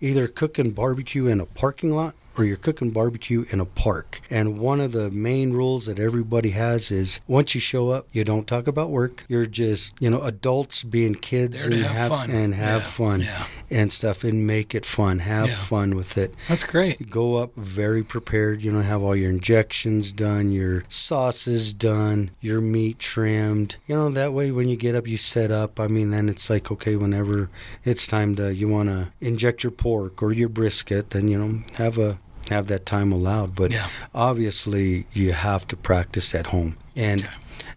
either 0.00 0.26
cooking 0.28 0.70
barbecue 0.72 1.26
in 1.26 1.40
a 1.40 1.46
parking 1.46 1.90
lot 1.90 2.14
or 2.38 2.44
you're 2.44 2.56
cooking 2.56 2.90
barbecue 2.90 3.44
in 3.50 3.60
a 3.60 3.64
park. 3.64 4.20
And 4.30 4.58
one 4.58 4.80
of 4.80 4.92
the 4.92 5.10
main 5.10 5.52
rules 5.52 5.86
that 5.86 5.98
everybody 5.98 6.50
has 6.50 6.90
is 6.90 7.20
once 7.26 7.54
you 7.54 7.60
show 7.60 7.90
up, 7.90 8.06
you 8.12 8.24
don't 8.24 8.46
talk 8.46 8.66
about 8.66 8.90
work. 8.90 9.24
You're 9.28 9.46
just, 9.46 9.94
you 10.00 10.08
know, 10.08 10.22
adults 10.22 10.82
being 10.82 11.14
kids 11.14 11.64
and 11.64 11.74
have 11.74 12.08
fun. 12.10 12.30
and 12.30 12.54
have 12.54 12.82
Yeah, 12.82 12.88
fun 12.88 13.20
yeah. 13.20 13.46
and 13.70 13.92
stuff 13.92 14.24
and 14.24 14.46
make 14.46 14.74
it 14.74 14.86
fun. 14.86 15.18
Have 15.20 15.48
Yeah. 15.48 15.54
fun 15.54 15.96
with 15.96 16.16
it 16.16 16.34
That's 16.48 16.64
great. 16.64 17.10
go 17.10 17.36
up 17.36 17.52
very 17.56 18.02
prepared. 18.02 18.62
You 18.62 18.72
know, 18.72 18.80
have 18.82 19.02
all 19.02 19.16
your 19.16 19.30
injections 19.30 20.12
done, 20.12 20.52
your 20.52 20.84
sauces 20.88 21.72
done, 21.72 22.30
your 22.40 22.60
meat 22.60 22.98
trimmed. 22.98 23.76
You 23.86 23.94
know, 23.96 24.10
that 24.10 24.32
way 24.32 24.50
when 24.50 24.68
you 24.68 24.76
get 24.76 24.94
up, 24.94 25.06
you 25.08 25.16
set 25.16 25.50
up. 25.50 25.80
I 25.80 25.88
mean, 25.88 26.10
then 26.10 26.28
it's 26.28 26.48
like, 26.50 26.70
okay, 26.70 26.96
whenever 26.96 27.48
it's 27.84 28.06
time 28.06 28.34
to, 28.36 28.54
you 28.54 28.68
want 28.68 28.88
to 28.88 29.08
inject 29.20 29.62
your 29.64 29.70
pork 29.70 30.22
or 30.22 30.32
your 30.32 30.48
brisket, 30.48 31.10
then, 31.10 31.28
you 31.28 31.38
know, 31.38 31.62
have 31.74 31.98
a, 31.98 32.18
have 32.48 32.66
that 32.68 32.86
time 32.86 33.12
allowed. 33.12 33.54
But 33.54 33.70
Yeah. 33.72 33.86
obviously, 34.14 35.06
you 35.12 35.32
have 35.32 35.66
to 35.68 35.76
practice 35.76 36.34
at 36.34 36.48
home. 36.48 36.76
And, 36.96 37.20
Okay. 37.22 37.30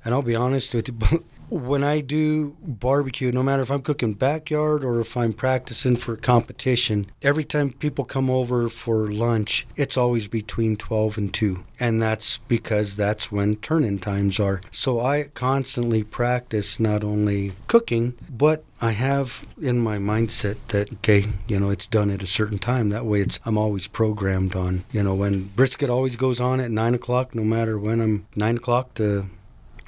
and 0.05 0.13
I'll 0.13 0.21
be 0.21 0.35
honest 0.35 0.73
with 0.75 0.87
you, 0.89 1.23
when 1.51 1.83
I 1.83 1.99
do 1.99 2.55
barbecue, 2.61 3.29
no 3.29 3.43
matter 3.43 3.61
if 3.61 3.69
I'm 3.69 3.81
cooking 3.81 4.13
backyard 4.13 4.85
or 4.85 5.01
if 5.01 5.17
I'm 5.17 5.33
practicing 5.33 5.97
for 5.97 6.15
competition, 6.15 7.11
every 7.21 7.43
time 7.43 7.73
people 7.73 8.05
come 8.05 8.29
over 8.29 8.69
for 8.69 9.09
lunch, 9.09 9.67
it's 9.75 9.97
always 9.97 10.29
between 10.29 10.77
12 10.77 11.17
and 11.17 11.33
2. 11.33 11.65
And 11.77 12.01
that's 12.01 12.37
because 12.37 12.95
that's 12.95 13.33
when 13.33 13.57
turn 13.57 13.83
in 13.83 13.99
times 13.99 14.39
are. 14.39 14.61
So 14.71 15.01
I 15.01 15.23
constantly 15.33 16.03
practice 16.03 16.79
not 16.79 17.03
only 17.03 17.51
cooking, 17.67 18.13
but 18.29 18.63
I 18.79 18.91
have 18.91 19.45
in 19.61 19.79
my 19.79 19.97
mindset 19.97 20.55
that, 20.69 20.93
okay, 20.93 21.25
you 21.47 21.59
know, 21.59 21.69
it's 21.69 21.87
done 21.87 22.09
at 22.11 22.23
a 22.23 22.27
certain 22.27 22.59
time. 22.59 22.89
That 22.89 23.05
way 23.05 23.19
it's, 23.19 23.41
I'm 23.43 23.57
always 23.57 23.87
programmed 23.89 24.55
on, 24.55 24.85
you 24.91 25.03
know, 25.03 25.15
when 25.15 25.49
brisket 25.49 25.89
always 25.89 26.15
goes 26.15 26.39
on 26.39 26.61
at 26.61 26.71
9 26.71 26.93
o'clock, 26.93 27.35
no 27.35 27.43
matter 27.43 27.77
when 27.77 27.99
I'm 27.99 28.25
9 28.37 28.55
o'clock 28.55 28.93
to 28.95 29.27